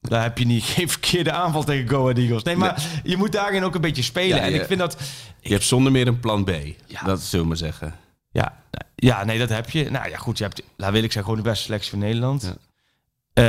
[0.00, 2.42] daar heb je niet geen verkeerde aanval tegen Go Ahead Eagles.
[2.42, 4.36] Nee, maar je moet daarin ook een beetje spelen.
[4.36, 4.96] Ja, en je- ik vind dat...
[5.40, 6.50] Je hebt zonder meer een plan B.
[6.86, 7.02] Ja.
[7.04, 7.94] Dat zullen we maar zeggen.
[8.30, 8.62] Ja,
[8.94, 9.90] ja, nee, dat heb je.
[9.90, 12.42] Nou ja, goed, je hebt, laat wil ik zeggen, gewoon de beste selectie van Nederland.
[12.42, 12.56] Ja.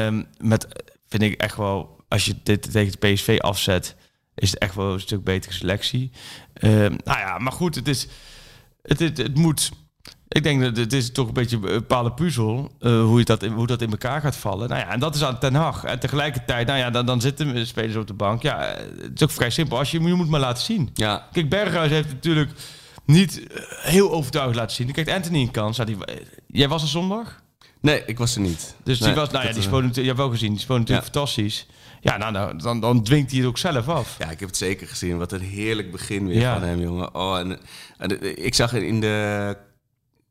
[0.05, 0.67] Ehm, met,
[1.07, 3.95] vind ik echt wel, als je dit tegen de PSV afzet,
[4.35, 6.11] is het echt wel een stuk betere selectie.
[6.53, 8.07] Ehm, nou ja, maar goed, het is,
[8.81, 9.71] het, het, het moet,
[10.29, 13.43] ik denk dat het is toch een beetje een bepaalde puzzel, eh, hoe, je dat
[13.43, 14.69] in, hoe dat in elkaar gaat vallen.
[14.69, 15.83] Nou ja, en dat is aan Ten Hag.
[15.83, 18.41] En tegelijkertijd, nou ja, dan, dan zitten de spelers op de bank.
[18.41, 19.77] Ja, het is ook vrij simpel.
[19.77, 20.89] Als je, je moet maar laten zien.
[20.93, 22.51] Ja, Kijk, Berghuis heeft natuurlijk
[23.05, 24.91] niet eh, heel overtuigend laten zien.
[24.91, 25.77] Krijgt Anthony een kans.
[25.77, 25.97] Ja, die,
[26.47, 27.41] jij was er zondag?
[27.81, 28.75] nee, ik was er niet.
[28.83, 30.59] Dus Nee, die was, nou ja, die eh, speelde natuurlijk, je hebt wel gezien, die
[30.59, 31.67] speelde natuurlijk fantastisch.
[32.01, 34.15] Ja, nou, nou dan, dan dwingt hij het ook zelf af.
[34.19, 35.17] Ja, ik heb het zeker gezien.
[35.17, 36.53] Wat een heerlijk begin weer Ja.
[36.59, 37.15] van hem, jongen.
[37.15, 37.59] Oh, en,
[37.97, 39.57] en, ik zag in de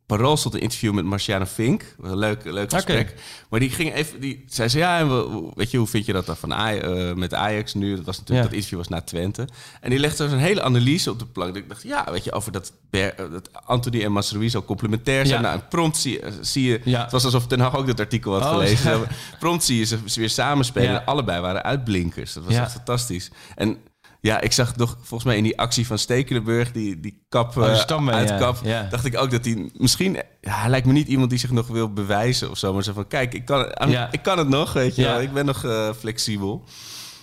[0.09, 1.95] Parool stond een interview met Marciana Fink.
[2.03, 3.15] Een leuk, leuk gesprek.
[3.51, 4.21] Maar die ging even...
[4.21, 6.79] Die, zij zei, ja, en we- weet je, hoe vind je dat dan van Aj-
[6.81, 7.97] eh, met Ajax nu?
[7.97, 8.43] Dat, was natuurlijk, Ja.
[8.45, 9.49] dat interview was na Twente.
[9.81, 11.57] En die legde zo'n hele analyse op de plank.
[11.57, 15.43] Ik dacht, ja, weet je, over dat, eh, dat Anthony en Masrui zo complementair zijn.
[15.43, 15.49] Ja.
[15.49, 16.81] Nou, en prompt zie, eh, zie je...
[16.85, 17.03] Ja.
[17.03, 19.01] Het was alsof Ten Hag ook dat artikel had Oh, gelezen.
[19.39, 21.05] Prompt zie je ze, ze weer samenspelen.
[21.07, 22.33] Allebei waren uitblinkers.
[22.33, 22.63] Dat was Ja.
[22.63, 23.31] echt fantastisch.
[23.55, 23.77] En
[24.21, 27.67] ja, ik zag toch volgens mij in die actie van Stekelenburg, die, die kap Oh,
[27.69, 28.21] eh, stammen, ja.
[28.21, 28.83] uitkap, Ja.
[28.91, 30.13] dacht ik ook dat hij misschien...
[30.41, 32.73] Ja, hij lijkt me niet iemand die zich nog wil bewijzen of zo.
[32.75, 34.09] Maar zo van, kijk, ik kan, Ja.
[34.13, 35.21] ik kan het nog, weet je wel.
[35.21, 36.65] Ik ben nog eh, flexibel.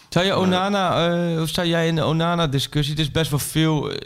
[0.09, 2.93] Zou je Onana, eh, of sta jij in de Onana-discussie?
[2.95, 3.97] Het is best wel veel, eh,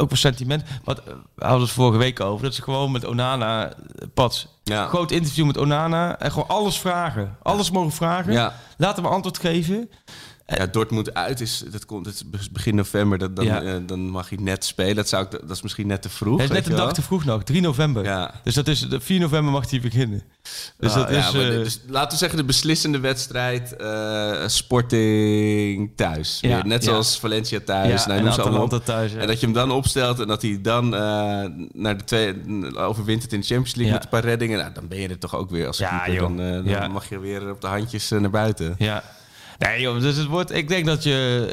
[0.00, 0.62] ook sentiment.
[0.84, 2.44] Wat eh, we hadden het vorige week over.
[2.44, 3.74] Dat ze gewoon met Onana, eh,
[4.14, 4.86] Pats, Ja.
[4.86, 6.18] groot interview met Onana.
[6.18, 7.36] En gewoon alles vragen.
[7.42, 8.32] Alles mogen vragen.
[8.32, 8.54] Ja.
[8.76, 9.90] Laten we antwoord geven.
[10.56, 13.62] Ja, Dortmund uit is, dat komt, het is begin november, dat, dan, Ja.
[13.62, 14.94] eh, dan mag hij net spelen.
[14.96, 16.36] Dat, zou ik, dat is misschien net te vroeg.
[16.36, 18.04] Hij is net een dag te vroeg nog, 3 november.
[18.04, 18.34] Ja.
[18.44, 20.22] Dus dat is, de 4 november mag hij beginnen.
[20.78, 21.34] Dus Ah, dat ja, is...
[21.34, 26.38] eh, dus laten we zeggen de beslissende wedstrijd eh, Sporting thuis.
[26.40, 28.06] Weer, net zoals Valencia thuis.
[28.06, 29.14] nou, en allemaal thuis.
[29.14, 31.00] En dat je hem dan opstelt en dat hij dan eh,
[31.72, 32.34] naar de twee
[32.76, 34.58] overwint het in de Champions League met een paar reddingen.
[34.58, 36.20] Nou, dan ben je er toch ook weer als Ja, keeper.
[36.22, 38.74] Dan, eh, dan mag je weer op de handjes eh, naar buiten.
[38.78, 39.02] Ja.
[39.68, 40.52] Nee, joh, dus het wordt.
[40.54, 41.48] Ik denk dat je.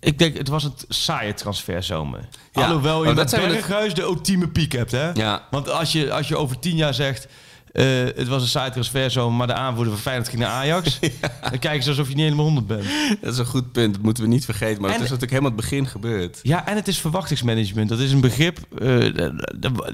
[0.00, 2.28] Ik denk, het was een saaie transferzomer.
[2.52, 5.10] Ja, Alhoewel je met Berghuis de ultieme piek hebt, hè?
[5.12, 5.46] Ja.
[5.50, 7.26] Want als je, als je over tien jaar zegt...
[7.72, 10.98] eh, het was een saaie transferzomer, maar de aanvoerder van Feyenoord ging naar Ajax...
[11.50, 12.84] dan kijken ze alsof je niet helemaal honderd bent.
[13.20, 13.94] Dat is een goed punt.
[13.94, 14.80] Dat moeten we niet vergeten.
[14.82, 16.38] Maar het is natuurlijk helemaal het begin gebeurd.
[16.42, 17.88] Ja, en het is verwachtingsmanagement.
[17.88, 18.58] Dat is een begrip.
[18.78, 19.04] eh,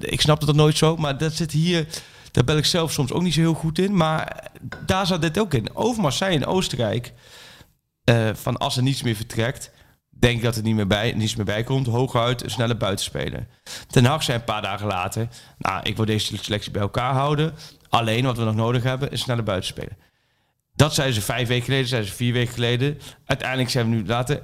[0.01, 1.87] ik snap dat nooit zo, maar dat zit hier.
[2.31, 3.97] Daar ben ik zelf soms ook niet zo heel goed in.
[3.97, 4.51] Maar
[4.87, 5.77] daar zat dit ook in.
[5.77, 7.13] Overmars zei in Oostenrijk.
[8.05, 9.71] eh, van als er niets meer vertrekt.
[10.11, 11.87] Denk ik dat er niet meer bij, niets meer bij komt.
[11.87, 13.47] Hooguit een snelle buitenspeler.
[13.87, 15.29] Ten Hag zei een paar dagen later.
[15.59, 17.55] Nou, ik wil deze selectie bij elkaar houden.
[17.89, 19.97] Alleen wat we nog nodig hebben is snelle buitenspeler.
[20.75, 22.99] Dat zeiden ze vijf weken geleden, zeiden ze vier weken geleden.
[23.25, 24.43] Uiteindelijk zijn we nu later.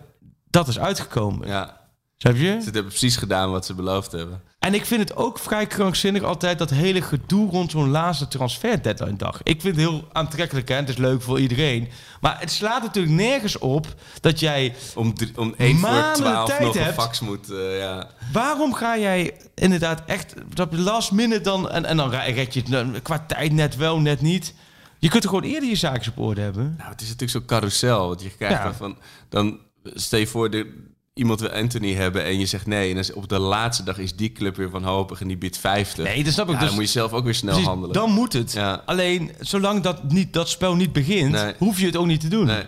[0.51, 1.49] Dat is uitgekomen.
[1.49, 1.81] Ja.
[2.19, 2.57] Snap je?
[2.59, 4.43] Ze hebben precies gedaan wat ze beloofd hebben.
[4.59, 8.83] En ik vind het ook vrij krankzinnig altijd dat hele gedoe rond zo'n laatste transfer
[8.83, 9.41] deadline dag.
[9.43, 11.89] Ik vind het heel aantrekkelijk en het is leuk voor iedereen.
[12.21, 13.87] Maar het slaat natuurlijk nergens op
[14.21, 14.75] dat jij...
[14.95, 17.51] Om, drie- om 1 voor Maanden 12 tijd nog een fax moet.
[17.51, 18.11] eh, ja.
[18.33, 21.71] Waarom ga jij inderdaad echt dat last minute dan...
[21.71, 24.55] En, en dan red je het dan qua tijd net wel, net niet.
[24.99, 26.75] Je kunt er gewoon eerder je zaakjes op orde hebben.
[26.79, 28.09] Nou, het is natuurlijk zo'n carousel.
[28.09, 28.63] Want je krijgt Ja.
[28.65, 28.99] dan van...
[29.29, 29.59] Dan
[29.95, 30.86] stel je voor, de,
[31.17, 32.95] iemand wil Anthony hebben en je zegt nee.
[32.95, 36.05] En dan op de laatste dag is die club weer wanhopig en die biedt 50.
[36.05, 36.53] Nee, dat snap ik.
[36.53, 37.95] Ja, dus, dan moet je zelf ook weer snel precies, handelen.
[37.95, 38.53] Dan moet het.
[38.53, 38.83] Ja.
[38.87, 41.55] Alleen, zolang dat, niet, dat spel niet begint, Nee.
[41.59, 42.47] hoef je het ook niet te doen.
[42.47, 42.65] Nee.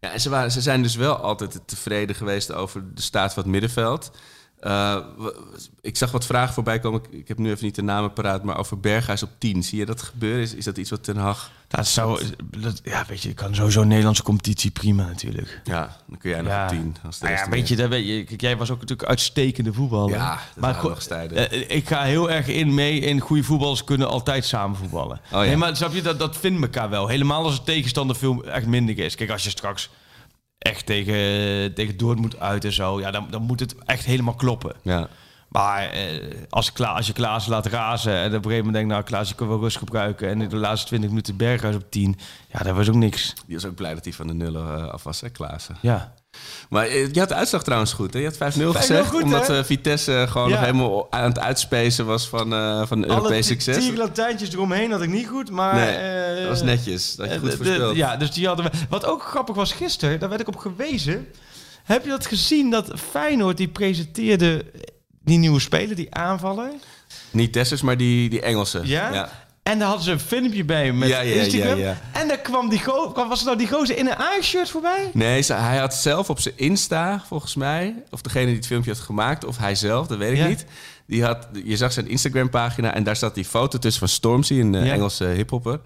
[0.00, 3.42] Ja, en ze, waren, ze zijn dus wel altijd tevreden geweest over de staat van
[3.42, 4.10] het middenveld.
[4.64, 4.96] Eh,
[5.80, 7.00] ik zag wat vragen voorbij komen.
[7.00, 9.62] Ik, ik heb nu even niet de namen paraat, maar over Berghuis op 10.
[9.62, 10.42] Zie je dat gebeuren?
[10.42, 11.50] Is, is dat iets wat Ten Hag...
[11.68, 15.60] Dat zou, dat, ja, weet je, je kan sowieso een Nederlandse competitie prima natuurlijk.
[15.64, 16.96] Ja, dan kun jij nog op 10.
[17.04, 19.72] Als de Nou ja, weet je, dat weet je, kijk, jij was ook natuurlijk uitstekende
[19.72, 20.14] voetballer.
[20.14, 20.38] Ja,
[20.94, 21.50] eens tijden.
[21.50, 25.20] eh, ik ga heel erg in mee in goede voetballers kunnen altijd samen voetballen.
[25.24, 25.40] Oh ja.
[25.40, 27.08] Nee, maar snap je, dat, dat vindt elkaar wel.
[27.08, 29.14] Helemaal als de tegenstander veel echt minder is.
[29.14, 29.90] Kijk, als je straks
[30.64, 34.76] echt tegen, tegen Dortmund uit en zo, ja, dan, dan moet het echt helemaal kloppen.
[34.82, 35.08] Ja.
[35.48, 38.90] Maar eh, als, Kla als je Klaas laat razen en op een gegeven moment denkt,
[38.90, 40.28] nou Klaas, je kan wel rust gebruiken.
[40.28, 42.18] En in de laatste 20 minuten Berghuis op 10.
[42.48, 43.32] Ja, dat was ook niks.
[43.46, 45.76] Die was ook blij dat hij van de nullen eh, af was, hè, Klaassen.
[45.80, 46.14] Ja.
[46.68, 48.18] Maar eh, je had de uitslag trouwens goed, hè?
[48.18, 50.54] Je had 5-0 gezegd, goed, omdat eh, Vitesse eh, gewoon Ja.
[50.54, 53.76] nog helemaal aan het uitspacen was van, eh van Europees Alle succes.
[53.84, 55.74] tien Latijntjes eromheen had ik niet goed, maar...
[55.74, 57.14] Nee, dat was netjes.
[57.14, 57.96] Dat je goed voorspeld.
[57.96, 58.70] ja, dus die hadden we...
[58.88, 61.28] Wat ook grappig was gisteren, daar werd ik op gewezen.
[61.84, 64.64] Heb je dat gezien, dat Feyenoord die presenteerde
[65.24, 66.70] die nieuwe speler, die aanvaller?
[67.30, 68.80] Niet Dessers, maar die, die Engelse.
[68.84, 69.12] Ja?
[69.12, 69.43] ja.
[69.64, 71.78] En daar hadden ze een filmpje bij met Ja, ja, Instagram.
[71.78, 71.96] ja.
[72.12, 75.10] En daar kwam die go kwam, was er nou die gozer in een Ajax-shirt voorbij?
[75.12, 78.90] Nee, ze- hij had zelf op zijn Insta, volgens mij, of degene die het filmpje
[78.90, 80.64] had gemaakt, of hij zelf, dat weet ik niet.
[81.06, 84.74] Die had, je zag zijn Instagram-pagina en daar staat die foto tussen van Stormzy, een
[84.74, 84.92] eh.
[84.92, 85.80] Engelse hiphopper,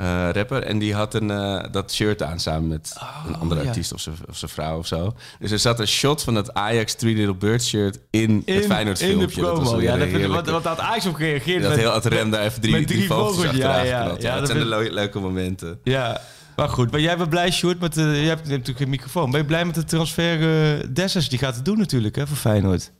[0.00, 0.62] eh rapper.
[0.62, 2.96] En die had een, eh, dat shirt aan samen met
[3.28, 3.68] een andere Oh, ja.
[3.72, 5.14] artiest of zijn vrouw of zo.
[5.38, 9.00] Dus er zat een shot van dat Ajax Three Little Birds shirt in, het Feyenoord
[9.00, 9.40] in de filmpje.
[9.40, 9.54] promo.
[9.64, 11.60] Dat was ja, dat wat, wat had Ajax op gereageerd?
[11.62, 13.80] dat met- heel het rem daar even drie, met drie drie vogels ja, ja.
[13.80, 14.22] geknald.
[14.22, 15.78] Ja, Ja, dat dat zijn de leuke momenten.
[15.84, 16.20] Ja,
[16.56, 16.90] maar goed.
[16.90, 19.30] Maar jij bent blij, Sjoerd, met de, je hebt, natuurlijk geen microfoon.
[19.30, 21.28] Ben je blij met de transfer uh, Dessers?
[21.28, 22.92] Die gaat het doen natuurlijk, hè, voor Feyenoord.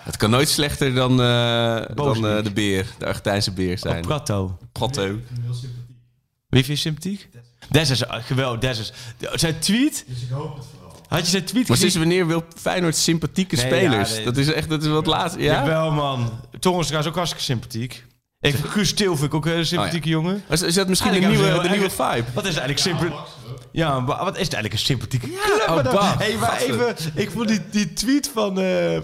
[0.00, 4.02] Het kan nooit slechter dan, eh, dan eh, de beer, de Argentijnse beer zijn.
[4.02, 4.58] Prato.
[4.72, 5.02] Protto.
[6.48, 7.28] Wie vind je sympathiek?
[7.70, 8.92] Dessers, uh, geweldig, Dessers.
[9.18, 10.04] De- Zijn tweet...
[11.08, 14.10] Had je zijn tweet Maar sinds wanneer wil Feyenoord sympathieke Nee, spelers?
[14.10, 14.24] ja, nee.
[14.24, 15.36] Dat is echt, dat is wat laatst.
[15.36, 15.52] Ja?
[15.52, 16.40] Jawel, man.
[16.60, 18.04] Torrenstra is ook hartstikke sympathiek.
[18.40, 20.42] Ik, Guus Til vind ik ook een hele sympathieke jongen.
[20.48, 22.24] Is, is dat misschien de nieuwe, de nieuwe vibe?
[22.34, 23.12] Wat is eigenlijk sympathiek?
[23.72, 25.64] Ja, maar wat is het eigenlijk een sympathieke club?
[25.68, 28.98] oh, maar dan- bah, hey, maar even, ik vond die, die tweet van, eh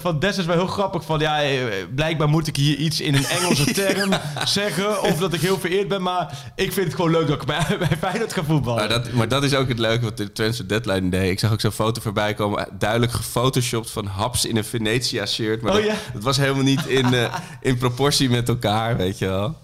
[0.00, 1.04] van Dessers wel heel grappig.
[1.04, 1.60] Van ja, eh,
[1.94, 4.10] blijkbaar moet ik hier iets in een Engelse term
[4.44, 5.02] zeggen.
[5.02, 6.02] Of dat ik heel vereerd ben.
[6.02, 8.78] Maar ik vind het gewoon leuk dat ik bij, bij Feyenoord ga voetballen.
[8.88, 11.30] Maar dat, maar dat is ook het leuke wat de transfer deadline deed.
[11.30, 15.62] Ik zag ook zo'n foto voorbij komen, duidelijk gefotoshopt van Haps in een Venetia shirt.
[15.62, 15.94] Maar Oh dat, ja?
[16.12, 19.58] dat was helemaal niet in, eh, in proportie met elkaar, weet je wel.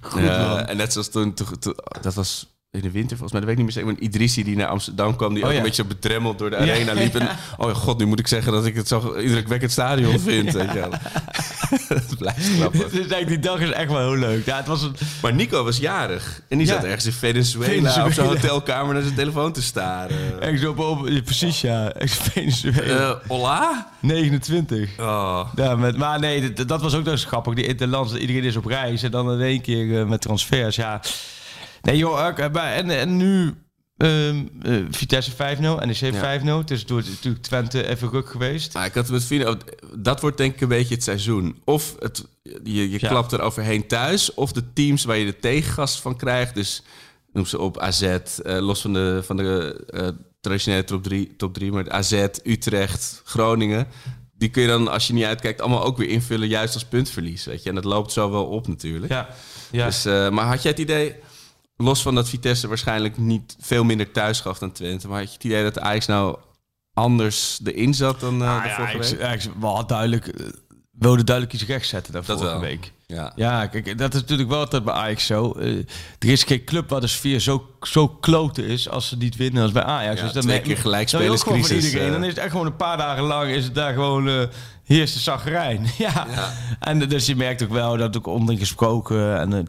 [0.00, 0.58] Goed, man.
[0.66, 2.46] en net zoals toen, toen- toen- dat was
[2.76, 3.92] in de winter volgens mij, dat weet ik niet meer zeker.
[3.92, 5.58] Maar Idrissi die naar Amsterdam kwam, die Oh ook ja.
[5.60, 7.14] een beetje bedremmeld door de arena liep.
[7.14, 10.52] En, oh god, nu moet ik zeggen dat ik het zo indrukwekkend stadion vind.
[10.52, 10.90] Weet je wel.
[11.88, 12.80] dat blijft grappig.
[12.90, 14.46] Dus eigenlijk die dag is echt wel heel leuk.
[14.46, 14.94] Ja, het was een...
[15.22, 16.42] Maar Nico was jarig.
[16.48, 16.72] En die Ja.
[16.74, 18.06] zat ergens in Venezuela, Venezuela.
[18.06, 20.40] op zijn hotelkamer naar zijn telefoon te staren.
[20.40, 21.92] Echt zo op, op- ja, precies ja.
[21.92, 23.10] Echt Venezuela.
[23.10, 23.90] Eh hola?
[24.00, 24.90] 29.
[24.98, 25.40] Oh.
[25.56, 27.54] Ja, met, maar nee, dat, dat was ook nog eens grappig.
[27.54, 30.76] Die interlands, iedereen is op reis en dan in één keer eh, met transfers.
[30.76, 31.00] Ja,
[31.86, 33.54] nee joh, ook, eh, en, en nu
[33.96, 35.34] ehm, eh, Vitesse 5-0,
[35.86, 36.64] NEC 5-0.
[36.64, 38.74] Tussendoor is natuurlijk Twente even ruk geweest.
[38.74, 39.58] Maar ik had het met vrienden,
[39.96, 41.60] dat wordt denk ik een beetje het seizoen.
[41.64, 42.26] Of het,
[42.64, 43.08] je, je Ja.
[43.08, 46.54] klapt er overheen thuis, of de teams waar je de tegengast van krijgt.
[46.54, 46.82] Dus
[47.32, 49.84] noem ze op AZ, eh, los van de, van de
[50.40, 53.86] traditionele top 3, top 3, maar AZ, Utrecht, Groningen.
[54.38, 57.44] Die kun je dan, als je niet uitkijkt, allemaal ook weer invullen, juist als puntverlies.
[57.44, 57.68] Weet je?
[57.68, 59.12] En dat loopt zo wel op natuurlijk.
[59.12, 59.28] Ja,
[59.70, 59.86] ja.
[59.86, 61.14] Dus, maar had jij het idee,
[61.76, 65.34] los van dat Vitesse waarschijnlijk niet veel minder thuis gaf dan Twente, maar had je
[65.34, 66.36] het idee dat Ajax nou
[66.94, 69.20] anders erin zat dan Ah, de ja, vorige ik, week?
[69.20, 70.46] ja, ik wel duidelijk, eh,
[70.90, 72.68] wilde duidelijk iets rechtzetten daar Dat vorige wel.
[72.68, 72.92] week.
[73.06, 73.32] Ja.
[73.36, 75.52] Ja, kijk, dat is natuurlijk wel altijd bij Ajax zo.
[75.52, 75.76] Eh,
[76.18, 79.62] er is geen club waar de sfeer zo, zo kloten is als ze niet winnen
[79.62, 80.16] als bij Ajax.
[80.18, 82.12] Ja, Dus dan twee keer gelijk dan eh.
[82.12, 84.48] Dan is het echt gewoon een paar dagen lang is het daar gewoon
[84.84, 85.86] heerst de zagrijn.
[85.98, 86.26] ja.
[86.80, 89.68] En dus je merkt ook wel dat ook onderling gesproken en...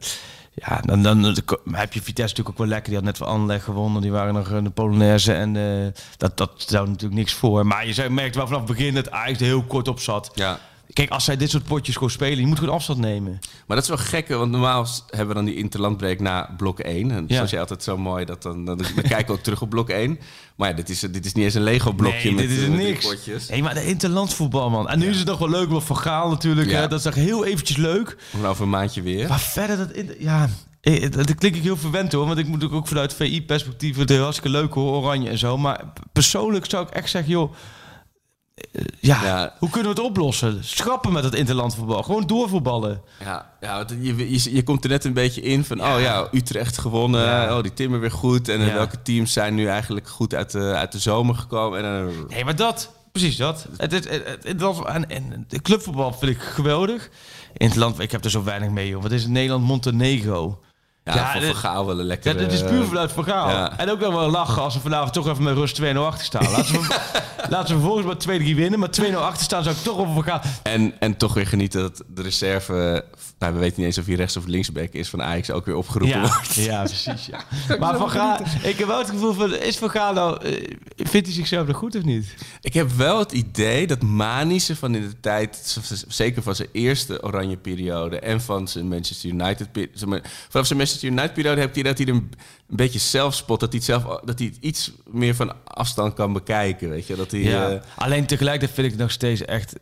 [0.57, 1.23] eh, ja, dan, dan
[1.71, 2.85] heb je Vitesse natuurlijk ook wel lekker.
[2.87, 4.01] Die had net van Anderlecht gewonnen.
[4.01, 5.33] Die waren nog in de Polonaise.
[5.33, 7.65] En eh, dat, dat stelde natuurlijk niks voor.
[7.65, 10.31] Maar je merkt wel vanaf het begin dat Ajax heel kort op zat.
[10.35, 10.59] ja.
[10.97, 13.39] Kijk, als zij dit soort potjes gewoon spelen, je moet gewoon afstand nemen.
[13.67, 17.11] Maar dat is wel gek, want normaal hebben we dan die interlandbreak na blok 1.
[17.11, 17.35] En Ja.
[17.35, 19.89] zoals je altijd zo mooi, dat dan, dan, dan kijken we ook terug op blok
[19.89, 20.19] 1.
[20.55, 22.69] Maar ja, dit is, dit is niet eens een Lego-blokje Nee, met, dit is eh,
[22.69, 23.05] met niks.
[23.07, 23.47] potjes.
[23.49, 24.89] Nee, maar de interlandsvoetbal, man.
[24.89, 26.69] En nu is het nog wel leuk, wat Van Gaal natuurlijk.
[26.69, 26.79] Ja.
[26.79, 26.87] Hè?
[26.87, 28.17] Dat is echt heel eventjes leuk.
[28.33, 29.27] En over een maandje weer.
[29.27, 30.49] Maar verder, dat, in- ja,
[30.81, 32.25] eh, dat dat klink ik heel verwend hoor.
[32.27, 35.57] Want ik moet ook- vanuit VI-perspectief het hartstikke leuk hoor, Oranje en zo.
[35.57, 35.83] Maar
[36.13, 37.53] persoonlijk zou ik echt zeggen, joh...
[38.71, 39.53] eh, Ja, Ja.
[39.59, 40.63] hoe kunnen we het oplossen?
[40.63, 42.03] Schrappen met het interlandvoetbal.
[42.03, 43.01] Gewoon doorvoetballen.
[43.23, 46.77] Ja, ja je, je, je komt er net een beetje in van, oh ja, Utrecht
[46.77, 47.21] gewonnen.
[47.25, 47.57] Ja.
[47.57, 48.49] Oh, die Timmer weer goed.
[48.49, 48.73] En eh, Ja.
[48.73, 51.83] welke teams zijn nu eigenlijk goed uit de, uit de zomer gekomen.
[51.83, 53.67] En, dan Nee, maar dat, precies dat.
[53.77, 54.09] Het, het,
[54.43, 57.09] het, en, en de clubvoetbal vind ik geweldig.
[57.57, 59.01] In het land, ik heb er zo weinig mee, joh.
[59.01, 59.31] Wat is het?
[59.31, 60.59] Nederland, Montenegro.
[61.15, 62.33] Ja, Ja, dit- Van Gaal wel een lekker...
[62.33, 63.49] Ja, dit is puur vanuit verhaal.
[63.49, 63.77] ja.
[63.77, 66.51] En ook dan wel lachen als we vanavond toch even met rust 2-0 achter staan.
[66.51, 66.97] Laten we,
[67.49, 68.79] laten we vervolgens maar 2-3 winnen.
[68.79, 70.41] Maar 2-0 achter staan zou ik toch gaan.
[70.63, 73.05] En, en toch weer genieten dat de reserve...
[73.39, 75.75] Nou, we weten niet eens of hij rechts of linksback is van Ajax ook weer
[75.75, 76.53] opgeroepen Ja, wordt.
[76.53, 77.25] ja, precies.
[77.25, 77.41] Ja.
[77.79, 81.27] Maar Van Gaal, ik heb wel het gevoel van, is Van Gaal nou, eh, vindt
[81.27, 82.35] hij zichzelf nog goed of niet?
[82.61, 87.23] Ik heb wel het idee dat Manissen van in de tijd, zeker van zijn eerste
[87.23, 89.67] oranje periode en van zijn Manchester United
[90.49, 92.21] vanaf zijn Manchester United periode heb ik dat hij er
[92.69, 96.33] een, beetje zelfspot, dat hij het zelf dat hij het iets meer van afstand kan
[96.33, 97.69] bekijken, weet je, dat hij, Ja.
[97.69, 99.73] eh, Alleen tegelijkertijd vind ik het nog steeds echt...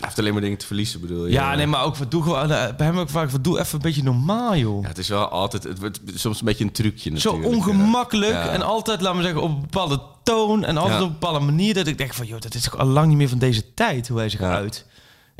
[0.00, 1.32] heeft alleen maar dingen te verliezen, bedoel je?
[1.32, 3.74] Ja, nee, maar ook wat doe gewoon, eh, bij hem ook vaak, wat doe even
[3.74, 4.82] een beetje normaal, joh.
[4.82, 7.54] Ja, het is wel altijd, het wordt soms een beetje een trucje Zo natuurlijk.
[7.66, 8.48] ongemakkelijk Ja.
[8.50, 11.74] en altijd, laten we zeggen, op een bepaalde toon en altijd op een bepaalde manier
[11.74, 14.08] dat ik denk van, joh, dat is toch al lang niet meer van deze tijd,
[14.08, 14.86] hoe hij zich uit.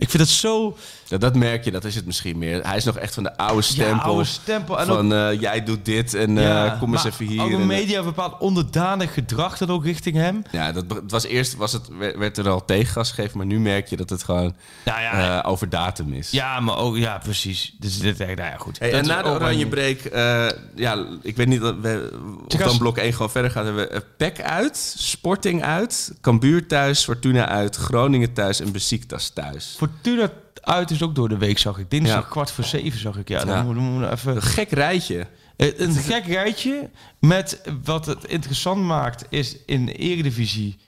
[0.00, 0.76] Ik vind het zo...
[1.04, 2.62] Ja, dat merk je, dat is het misschien meer.
[2.62, 4.10] Hij is nog echt van de oude stempel.
[4.10, 4.80] oude stempel.
[4.80, 7.42] En van eh, jij doet dit en eh, kom eens maar even hier.
[7.42, 10.42] Ook en, eh, media een bepaald onderdanig gedrag dan ook richting hem.
[10.50, 13.60] Ja, dat het was eerst was het, werd werd er al tegengas gegeven, maar nu
[13.60, 16.30] merk je dat het gewoon Nou ja, eh, over datum is.
[16.30, 17.74] ja maar ook, ja, precies.
[17.78, 18.78] Dus dit, nou ja, goed.
[18.78, 21.74] Hey, Dat en is na de ook oranje break, eh, ja, ik weet niet dat
[21.80, 23.64] we, of dan blok 1 gewoon verder gaat.
[23.64, 29.28] Hebben we eh, PEC uit, Sporting uit, Cambuur thuis, Fortuna uit, Groningen thuis en Besiktas
[29.28, 29.76] thuis.
[29.92, 31.90] Fortuna uit is ook door de week, zag ik.
[31.90, 32.28] Dinsdag Ja.
[32.28, 33.28] kwart voor zeven, zag ik.
[33.28, 34.36] Ja, dan moeten we even...
[34.36, 35.26] Een gek rijtje.
[35.56, 40.78] Eh, Een gek rijtje met wat het interessant maakt is in de eredivisie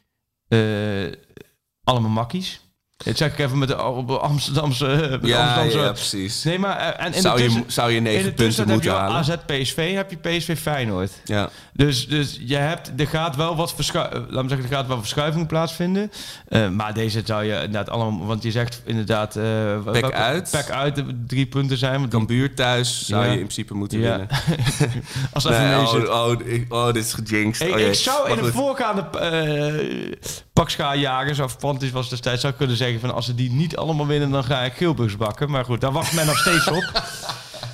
[0.49, 0.59] eh
[1.85, 2.61] allemaal makkies.
[3.05, 4.85] Dat zeg ik even met de Am- Amsterdamse...
[5.11, 6.43] met de Ja, Amsterdamse ja, precies.
[6.43, 6.77] Nee, maar...
[6.79, 8.91] eh, En in zou, de je, tussen- zou je in negen punten moeten heb je
[9.05, 9.17] halen?
[9.17, 11.11] AZ PSV, heb je PSV Feyenoord.
[11.25, 11.49] Ja.
[11.73, 14.99] Dus, dus je hebt, er gaat wel wat verschuiving, laat me zeggen, er gaat wel
[14.99, 16.13] verschuiving plaatsvinden.
[16.49, 19.43] Eh, maar deze zou je inderdaad allemaal, want je zegt inderdaad, eh
[19.85, 20.49] welke- uit.
[20.51, 21.99] Pek uit, de drie punten zijn.
[22.01, 23.27] Want Cambuur thuis zou Ja.
[23.27, 24.09] je in principe moeten Ja.
[24.09, 24.29] winnen.
[25.33, 26.37] als Nee, even oh, oh,
[26.69, 27.69] oh, dit is gejinxed.
[27.69, 30.13] Ik, Oh, ik zou in de voorgaande uh,
[30.53, 34.31] pakschaarjagers of Pantis was destijds zou kunnen zeggen van als ze die niet allemaal winnen
[34.31, 35.51] dan ga ik Gilburgs bakken.
[35.51, 36.91] Maar goed, daar wacht men nog steeds op.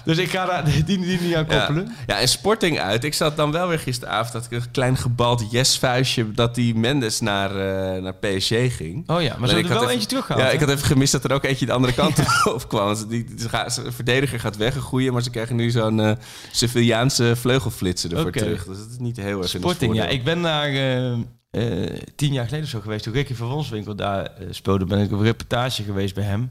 [0.05, 1.85] Dus ik ga daar die, die niet aan koppelen.
[1.85, 2.15] Ja.
[2.15, 3.05] ja, en Sporting uit.
[3.05, 7.21] Ik zat dan wel weer gisteravond dat ik een klein gebald yes-vuistje dat die Mendes
[7.21, 9.09] naar, eh, naar PSG ging.
[9.09, 10.43] Oh ja, maar ze Alleen ik hebben er had wel even- eentje teruggehaald.
[10.43, 10.55] Ja, hè?
[10.55, 12.19] ik had even gemist dat er ook eentje de andere kant
[12.55, 12.95] op kwam.
[13.09, 16.13] Die, die, de verdediger gaat weg, een goeie, maar ze krijgen nu zo'n eh
[16.53, 18.65] Sevillaanse vleugelflitser ervoor terug.
[18.65, 19.99] Dus dat is niet heel erg in Sporting, ja.
[20.01, 20.19] voordeel.
[20.19, 21.13] Ik ben daar eh,
[21.59, 23.05] eh, tien jaar geleden zo geweest.
[23.05, 26.51] Toen Ricky van Wonswinkel daar eh, speelde, ben ik op reportage geweest bij hem.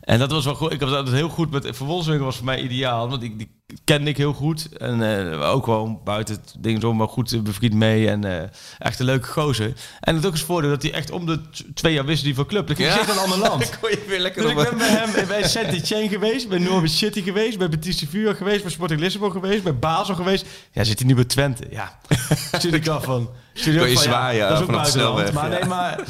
[0.00, 0.72] En dat was wel goed.
[0.72, 1.76] Ik was altijd heel goed met...
[1.76, 4.76] Van Wonswinkel was voor mij ideaal, want ik, die kende ik heel goed.
[4.76, 8.08] En eh, ook gewoon buiten het ding zo, maar goed eh, bevriend mee.
[8.08, 9.72] En eh, echt een leuke gozer.
[10.00, 11.40] En het ook eens voordeel dat hij echt om de
[11.74, 12.66] twee jaar wist die van club.
[12.66, 13.04] Dan ging hij Ja.
[13.04, 13.60] in een ander land.
[13.70, 16.58] Dan kon je weer lekker Dus op ik ben bij hem bij Saint-Etienne geweest, bij
[16.58, 20.46] Norwich City geweest, bij Betis Sevilla geweest, bij Sporting Lissabon geweest, bij Basel geweest.
[20.72, 21.64] Ja, zit hij nu bij Twente.
[21.70, 21.98] Ja,
[22.58, 23.30] stuur ik af van.
[23.52, 25.16] Stuur ik Kon je zwaaien dat is ook buitenland.
[25.18, 25.58] snelweg, Maar ja.
[25.58, 26.00] nee, maar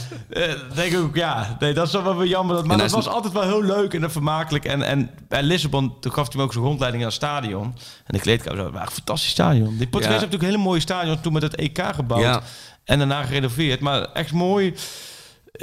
[0.75, 2.55] denk ik ook, ja, nee, dat is wel weer jammer.
[2.57, 4.65] Dat, maar En dat was altijd wel heel leuk en vermakelijk.
[4.65, 7.65] En, en bij Lissabon, toen gaf hij me ook zo'n rondleiding aan het stadion.
[8.05, 9.77] En de kleedkamer, maar een fantastisch stadion.
[9.77, 12.43] Die Portugees hebben natuurlijk een hele mooie stadion toen met het EK gebouwd.
[12.85, 13.81] En daarna gerenoveerd.
[13.81, 14.75] Maar echt mooi.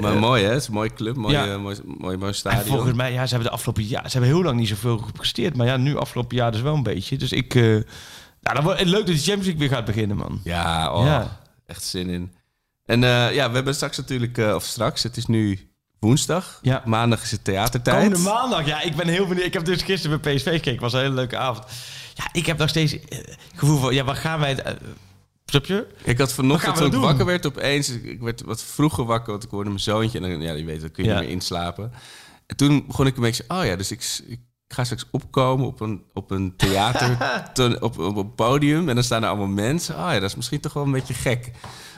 [0.01, 1.45] Maar mooi hè, het is een mooie club, mooi, Ja.
[1.47, 2.65] eh, mooi, mooi, mooi En stadion.
[2.65, 5.56] volgens mij, ja, ze hebben de afgelopen jaar, ze hebben heel lang niet zoveel gepresteerd.
[5.56, 7.17] Maar ja, nu afgelopen jaar dus wel een beetje.
[7.17, 7.62] Dus ik, eh
[8.41, 10.39] nou, dan wordt het leuk dat de Champions League weer gaat beginnen, man.
[10.43, 11.39] Ja, oh, Ja.
[11.65, 12.34] echt zin in.
[12.86, 16.60] En eh, ja, we hebben straks natuurlijk, eh, of straks, het is nu woensdag.
[16.62, 16.81] Ja.
[16.86, 18.03] Maandag is het theatertijd.
[18.03, 19.45] Komende maandag, ja, ik ben heel benieuwd.
[19.45, 21.65] Ik heb dus gisteren bij PSV gekeken, was een hele leuke avond.
[22.13, 24.55] Ja, ik heb nog steeds eh, het gevoel van, ja, waar gaan wij...
[24.63, 24.73] eh,
[25.45, 25.88] snap je?
[26.03, 27.01] Ik had vanochtend toen ik doen?
[27.01, 30.41] wakker werd opeens, ik werd wat vroeger wakker, want ik hoorde mijn zoontje en dan,
[30.41, 31.15] ja, je weet, dan kun je Ja.
[31.15, 31.91] niet meer inslapen.
[32.47, 35.79] En toen begon ik een beetje, oh ja, dus ik, ik ga straks opkomen op
[35.79, 37.17] een, op een theater,
[37.53, 39.95] ten- op, op een podium en dan staan er allemaal mensen.
[39.95, 41.51] Oh ja, dat is misschien toch wel een beetje gek.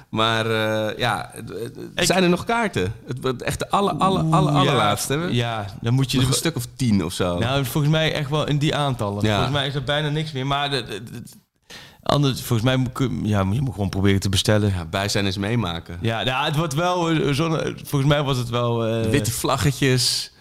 [0.09, 1.31] Maar eh, ja,
[1.95, 2.93] Ik- zijn er nog kaarten?
[3.21, 5.13] Het, echt de alle, alle, alle, Ja, allerlaatste.
[5.17, 5.25] hè?
[5.25, 6.17] Ja, dan moet je...
[6.17, 7.37] Nog er- een stuk of tien of zo.
[7.37, 9.23] Nou, volgens mij echt wel in die aantallen.
[9.25, 9.31] Ja.
[9.33, 10.47] Volgens mij is er bijna niks meer.
[10.47, 11.23] Maar de, de- de-
[12.03, 14.69] anders, volgens mij moet, ik- ja, je moet gewoon proberen te bestellen.
[14.73, 15.97] Ja, bij zijn is meemaken.
[16.01, 17.59] Ja, nou, het wordt wel eh, zo'n...
[17.83, 18.85] Volgens mij wordt het wel...
[18.85, 20.31] eh, Witte vlaggetjes.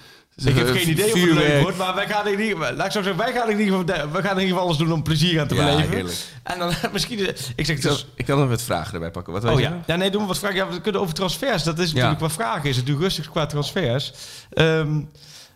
[0.44, 2.87] Ik heb geen idee of het leuk wordt, maar wij gaan in ieder geval, laat
[2.87, 4.92] ik zo zeggen, wij gaan in ieder geval, wij gaan in ieder geval alles doen
[4.92, 5.90] om plezier aan te Ja, beleven.
[5.92, 6.16] heerlijk.
[6.42, 7.18] En dan misschien,
[7.57, 9.33] ik zeg Ik, dus, ik kan nog wat vragen erbij pakken.
[9.33, 10.57] Wat oh ja, ja nee, doen we wat vragen.
[10.57, 11.62] Ja, we kunnen over transfers.
[11.62, 12.77] Dat is natuurlijk wat vragen is.
[12.77, 14.12] Het duurt rustig qua transfers.
[14.51, 15.01] Ehm,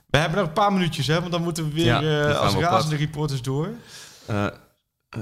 [0.07, 2.55] we hebben nog een paar minuutjes, hè, want dan moeten we weer Ja, eh, als
[2.55, 3.69] we razende reporters door.
[4.27, 4.47] Eh,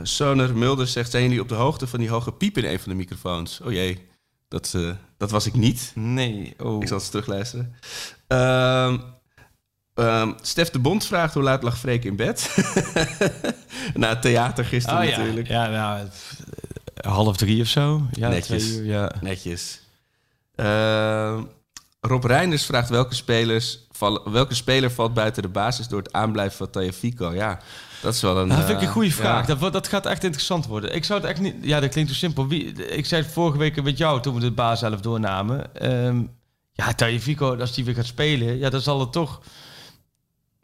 [0.02, 2.88] Soner Mulder zegt, zijn jullie op de hoogte van die hoge piep in een van
[2.92, 3.60] de microfoons?
[3.60, 4.08] Oh jee,
[4.48, 4.76] dat,
[5.16, 5.92] dat was ik niet.
[5.94, 6.82] Nee, oh.
[6.82, 7.74] Ik zal het terugluisteren.
[8.26, 8.96] Ehm
[9.98, 12.50] ehm, Stef de Bond vraagt hoe laat lag Freek in bed?
[13.94, 15.16] Na het theater gisteren Oh, ja.
[15.18, 15.48] natuurlijk.
[15.48, 16.38] Ja, nou, het-
[16.94, 18.02] eh, half drie of zo.
[18.12, 18.68] Ja, Netjes.
[18.76, 19.12] uur, ja.
[19.20, 19.80] Netjes.
[20.54, 21.42] Ehm,
[22.00, 26.56] Rob Reinders vraagt welke, spelers vallen, welke speler valt buiten de basis door het aanblijven
[26.56, 27.32] van Tajafico?
[27.34, 27.61] Ja,
[28.02, 28.48] dat is wel een...
[28.48, 29.46] Dat vind ik eh, een goede vraag.
[29.46, 29.54] ja.
[29.54, 30.94] Dat, dat gaat echt interessant worden.
[30.94, 31.54] Ik zou het echt niet...
[31.61, 32.48] Ja, dat klinkt zo simpel.
[32.48, 35.74] Wie, ik zei het vorige week met jou toen we de baas zelf doornamen.
[35.74, 36.20] Ehm
[36.72, 39.40] ja, Tagliafico, als die weer gaat spelen, ja, dan zal het toch...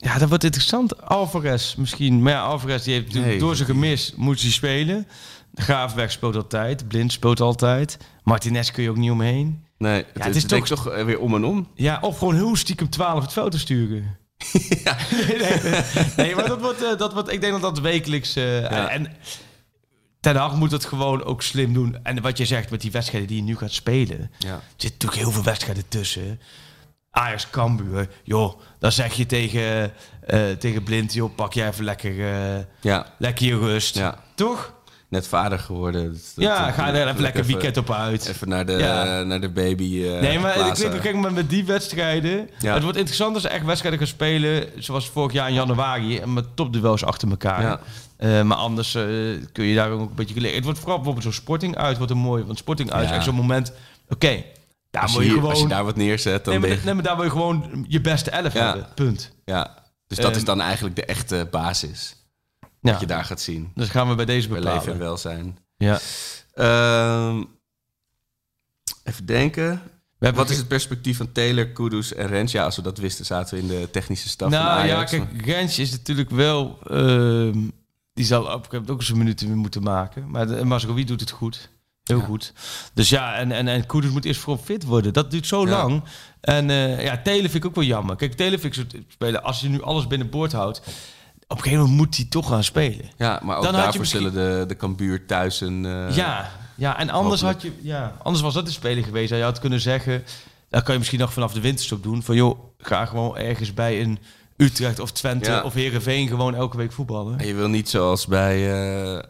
[0.05, 1.03] Ja, dat wordt interessant.
[1.03, 2.23] Alvarez misschien.
[2.23, 3.41] Maar ja, Alvarez die heeft natuurlijk Nee.
[3.41, 5.07] door zijn gemis moet hij spelen.
[5.55, 6.89] Graafweg speelt altijd.
[6.89, 7.97] Blind speelt altijd.
[8.23, 9.65] Martinez kun je ook niet omheen.
[9.79, 11.69] Nee, het, het het is toch- toch eh, weer om en om.
[11.75, 14.17] Ja, of gewoon heel stiekem 12 het te sturen.
[14.53, 15.83] nee, nee, nee.
[16.17, 18.37] Nee, maar dat wordt, eh, dat wordt, ik denk dat dat wekelijks...
[18.37, 19.17] eh, En
[20.21, 21.99] Ten Hag moet het gewoon ook slim doen.
[22.03, 24.31] En wat je zegt met die wedstrijden die je nu gaat spelen...
[24.39, 24.53] Ja.
[24.55, 26.41] Er zitten natuurlijk heel veel wedstrijden tussen.
[27.15, 29.93] Ajax Cambuur, joh, dan zeg je tegen,
[30.27, 31.13] eh, tegen Blind...
[31.13, 33.95] joh, pak jij even lekker, eh, Ja, lekker je rust.
[33.97, 34.19] ja.
[34.35, 34.73] Toch?
[35.09, 36.13] net vader geworden.
[36.13, 38.27] Dat- Ja, dat- ga er even lekker weekend op uit.
[38.29, 39.23] Even naar de, Ja.
[39.23, 42.51] naar de baby eh Nee, maar ik weet, kijk maar met die wedstrijden.
[42.59, 42.75] Ja.
[42.75, 44.65] Het wordt interessant als echt wedstrijden gaan spelen.
[44.79, 46.19] Zoals vorig jaar in januari.
[46.19, 47.63] En met topduels achter elkaar.
[47.63, 47.81] Ja.
[48.17, 49.03] Eh, maar anders eh,
[49.53, 50.57] kun je daar ook een beetje gelegen.
[50.57, 51.97] Het wordt vooral bijvoorbeeld zo'n Sporting uit.
[51.97, 52.45] Wordt een mooi.
[52.45, 53.73] Want Sporting uit is echt zo'n moment.
[54.09, 54.43] Oké,
[54.95, 55.55] daar als, je moet je hier- gewoon.
[55.55, 57.31] als je daar wat neerzet, dan nee, maar, ben je- nee, maar daar wil je
[57.31, 58.67] gewoon je beste elf Ja.
[58.67, 58.89] hebben.
[58.95, 59.33] Punt.
[59.45, 59.75] Ja,
[60.07, 62.17] dus dat Ehm, is dan eigenlijk de echte basis.
[62.81, 62.91] Ja.
[62.91, 63.71] Dat je daar gaat zien.
[63.75, 64.79] Dus gaan we bij deze Bij bepalen.
[64.79, 65.59] leven en welzijn.
[65.77, 65.99] Ja.
[66.55, 67.43] Ehm,
[69.05, 69.83] even denken.
[70.19, 72.53] Wat is het perspectief van Taylor, Kudus en Rens?
[72.53, 75.11] Ja, als we dat wisten, zaten we in de technische staf van Nou ja, Ajax.
[75.11, 76.79] kijk, Rens is natuurlijk wel...
[76.87, 77.59] ehm,
[78.13, 80.31] die zal op een ook zijn minuten weer moeten maken.
[80.31, 81.71] Maar de- doet het goed.
[82.05, 82.25] Heel Ja.
[82.25, 82.53] goed.
[82.95, 85.13] Dus ja, en, en, en Kudus moet eerst vooral fit worden.
[85.13, 85.71] Dat duurt zo Ja.
[85.71, 86.03] lang.
[86.41, 88.17] En eh, ja, Telen vind ik ook wel jammer.
[88.17, 89.43] Kijk, Telen vind ik spelen.
[89.43, 90.83] Als je nu alles binnenboord houdt...
[91.49, 93.05] Op een gegeven moment moet hij toch gaan spelen.
[93.17, 95.85] Ja, maar ook Dan daarvoor misschien- zullen de, de Cambuur thuis een...
[95.87, 97.73] eh, ja, ja, en anders had je...
[97.83, 99.31] Ja, anders was dat de speler geweest.
[99.31, 100.25] Je had kunnen zeggen...
[100.69, 102.23] Dan kan je misschien nog vanaf de winterstop doen.
[102.23, 104.19] Van joh, ga gewoon ergens bij een
[104.57, 105.63] Utrecht of Twente Ja.
[105.63, 107.39] of Herenveen gewoon elke week voetballen.
[107.39, 109.23] En je wil niet zoals bij eh eh,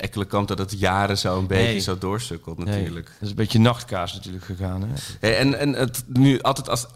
[0.00, 1.78] Ekkelenkamp dat het jaren zo een beetje Nee.
[1.80, 3.06] zo doorsukkelt Nee, natuurlijk.
[3.06, 4.82] dat is een beetje nachtkaas natuurlijk gegaan.
[4.82, 4.88] Hè?
[5.20, 6.86] Hey, en en het, nu altijd als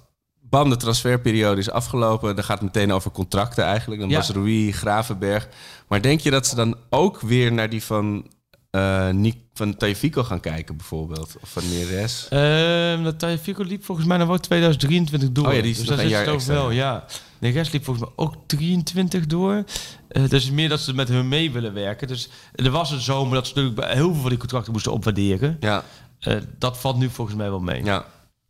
[0.40, 4.00] bam, de transferperiode is afgelopen, dan gaat het meteen over contracten eigenlijk.
[4.00, 4.16] Dan Ja.
[4.16, 5.48] was Rui, Gravenberg.
[5.88, 8.26] Maar denk je dat ze dan ook weer naar die van,
[8.70, 11.36] eh Nick, van Taifiko gaan kijken bijvoorbeeld?
[11.42, 12.26] Of van Neres?
[12.30, 15.46] Ehm dat Tagliafico liep volgens mij nog wel 2023 door.
[15.46, 17.05] Oh ja, die is dus een zit jaar het ook extra, wel, ja.
[17.45, 19.64] De rest liep volgens mij ook 23 door.
[20.09, 22.09] Eh dus meer dat ze met hun mee willen werken.
[22.09, 24.92] Dus er was een zomer dat ze natuurlijk bij heel veel van die contracten moesten
[24.92, 25.57] opwaarderen.
[25.61, 25.82] Ja,
[26.20, 27.84] Eh, dat valt nu volgens mij wel mee.
[27.84, 28.05] ja.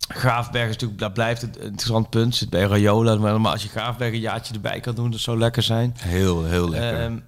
[0.09, 2.35] Graafberg is natuurlijk, dat blijft het een interessant punt.
[2.37, 5.39] Zit bij Rayola, maar maar als je Graafberg een jaartje erbij kan doen, dat zou
[5.39, 5.95] lekker zijn.
[5.99, 7.01] Heel, heel lekker.
[7.01, 7.19] Ehm,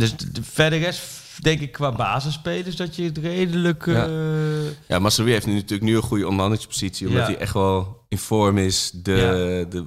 [0.00, 1.00] dus de, de- verder rest,
[1.40, 3.86] denk ik, qua basisspelers dat je het redelijk...
[3.86, 4.06] Ja.
[4.06, 4.10] eh,
[4.88, 7.06] Ja, heeft nu natuurlijk nu een goede onderhandelingspositie.
[7.06, 7.26] Omdat Ja.
[7.32, 8.90] hij echt wel in vorm is.
[8.94, 9.84] De, de,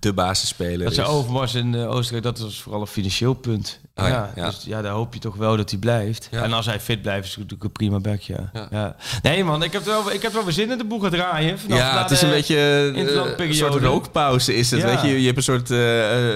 [0.00, 0.94] de basisspeler Dat is.
[0.94, 3.80] zijn Overmars in eh, Oostenrijk, dat was vooral een financieel punt.
[3.94, 4.46] Oh ja, ja, ja.
[4.46, 6.28] Dus ja, daar hoop je toch wel dat hij blijft.
[6.30, 6.42] Ja.
[6.42, 8.50] En als hij fit blijft, is het natuurlijk een prima back, ja.
[8.52, 8.68] Ja.
[8.70, 8.96] ja.
[9.22, 11.58] Nee man, ik heb, wel, ik heb wel weer zin in de boel gaan draaien.
[11.68, 13.64] Ja, het is een beetje interlandperiode.
[13.64, 14.80] een soort rookpauze is het.
[14.80, 14.86] Ja.
[14.86, 15.68] Weet je, je hebt een soort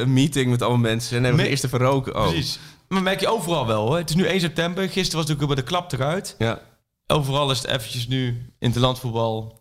[0.09, 1.09] meeting met allemaal mensen.
[1.11, 2.16] En dan hebben we eerst even roken.
[2.16, 2.29] Oh.
[2.29, 2.59] Precies.
[2.95, 3.97] Maar merk je overal wel hoor.
[3.97, 4.82] Het is nu 1 september.
[4.88, 6.34] Gisteren was natuurlijk bij de klap eruit.
[6.38, 6.61] Ja.
[7.07, 9.59] Overal is het eventjes nu interlandvoetbal,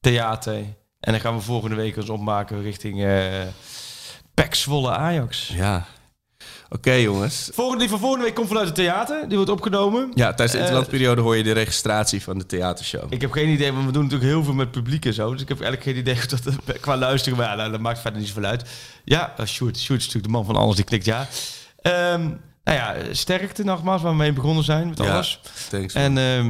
[0.00, 0.54] theater.
[1.00, 3.06] En dan gaan we volgende week ons opmaken richting
[4.34, 5.48] Pek Zwolle Ajax.
[5.48, 5.86] ja.
[6.70, 7.50] Oké jongens.
[7.52, 9.28] Volgende, die van volgende week komt vanuit het theater.
[9.28, 10.10] Die wordt opgenomen.
[10.14, 13.12] Ja, tijdens de Eh, interlandperiode hoor je de registratie van de theatershow.
[13.12, 15.32] Ik heb geen idee, want we doen natuurlijk heel veel met publiek en zo.
[15.32, 17.38] Dus ik heb eigenlijk geen idee hoe dat qua luisteren.
[17.38, 18.64] Maar ja, nou, dat maakt verder niet zoveel uit.
[19.04, 19.78] Ja, uh, Sjoerd.
[19.78, 21.28] Sjoerd is natuurlijk de man van alles die klikt ja.
[21.80, 22.30] Ehm,
[22.74, 25.12] nou ja, sterkte nogmaals waar we mee begonnen zijn met Ja.
[25.12, 25.40] alles.
[25.70, 25.94] Thanks.
[25.94, 26.44] En ehm,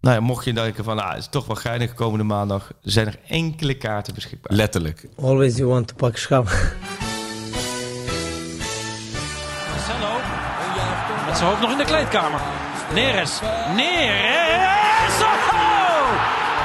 [0.00, 2.70] nou ja, mocht je denken van, nou, het is toch wel geinig komende maandag.
[2.82, 4.56] Zijn er enkele kaarten beschikbaar.
[4.56, 5.08] Letterlijk.
[5.20, 6.44] Always you want to pak schap.
[9.70, 10.12] Marcelo.
[11.26, 12.40] Met zijn hoofd nog in de kleedkamer.
[12.94, 13.40] Neres.
[13.76, 15.20] Neres.
[15.22, 16.08] Oh!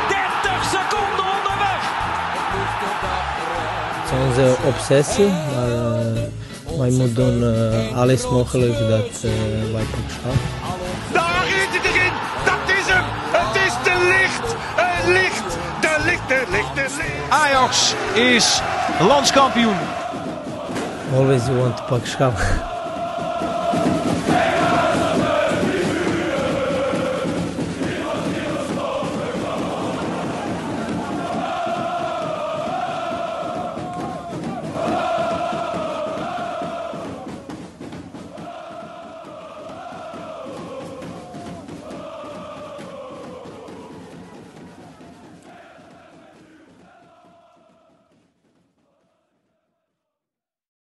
[0.09, 1.81] 30 seconden onderweg.
[4.01, 6.21] Het is onze obsessie, maar eh,
[6.77, 9.31] wij moeten doen eh, alles mogelijk dat eh,
[9.73, 10.33] wij pak schap.
[11.13, 12.11] Daar is het erin.
[12.45, 13.03] Dat is hem.
[13.31, 14.55] Het is de licht.
[14.75, 15.57] Het licht.
[15.81, 17.29] De licht, de licht, de licht.
[17.29, 18.61] Ajax is
[18.99, 19.75] landskampioen.
[21.15, 22.73] Always you want to pak schap.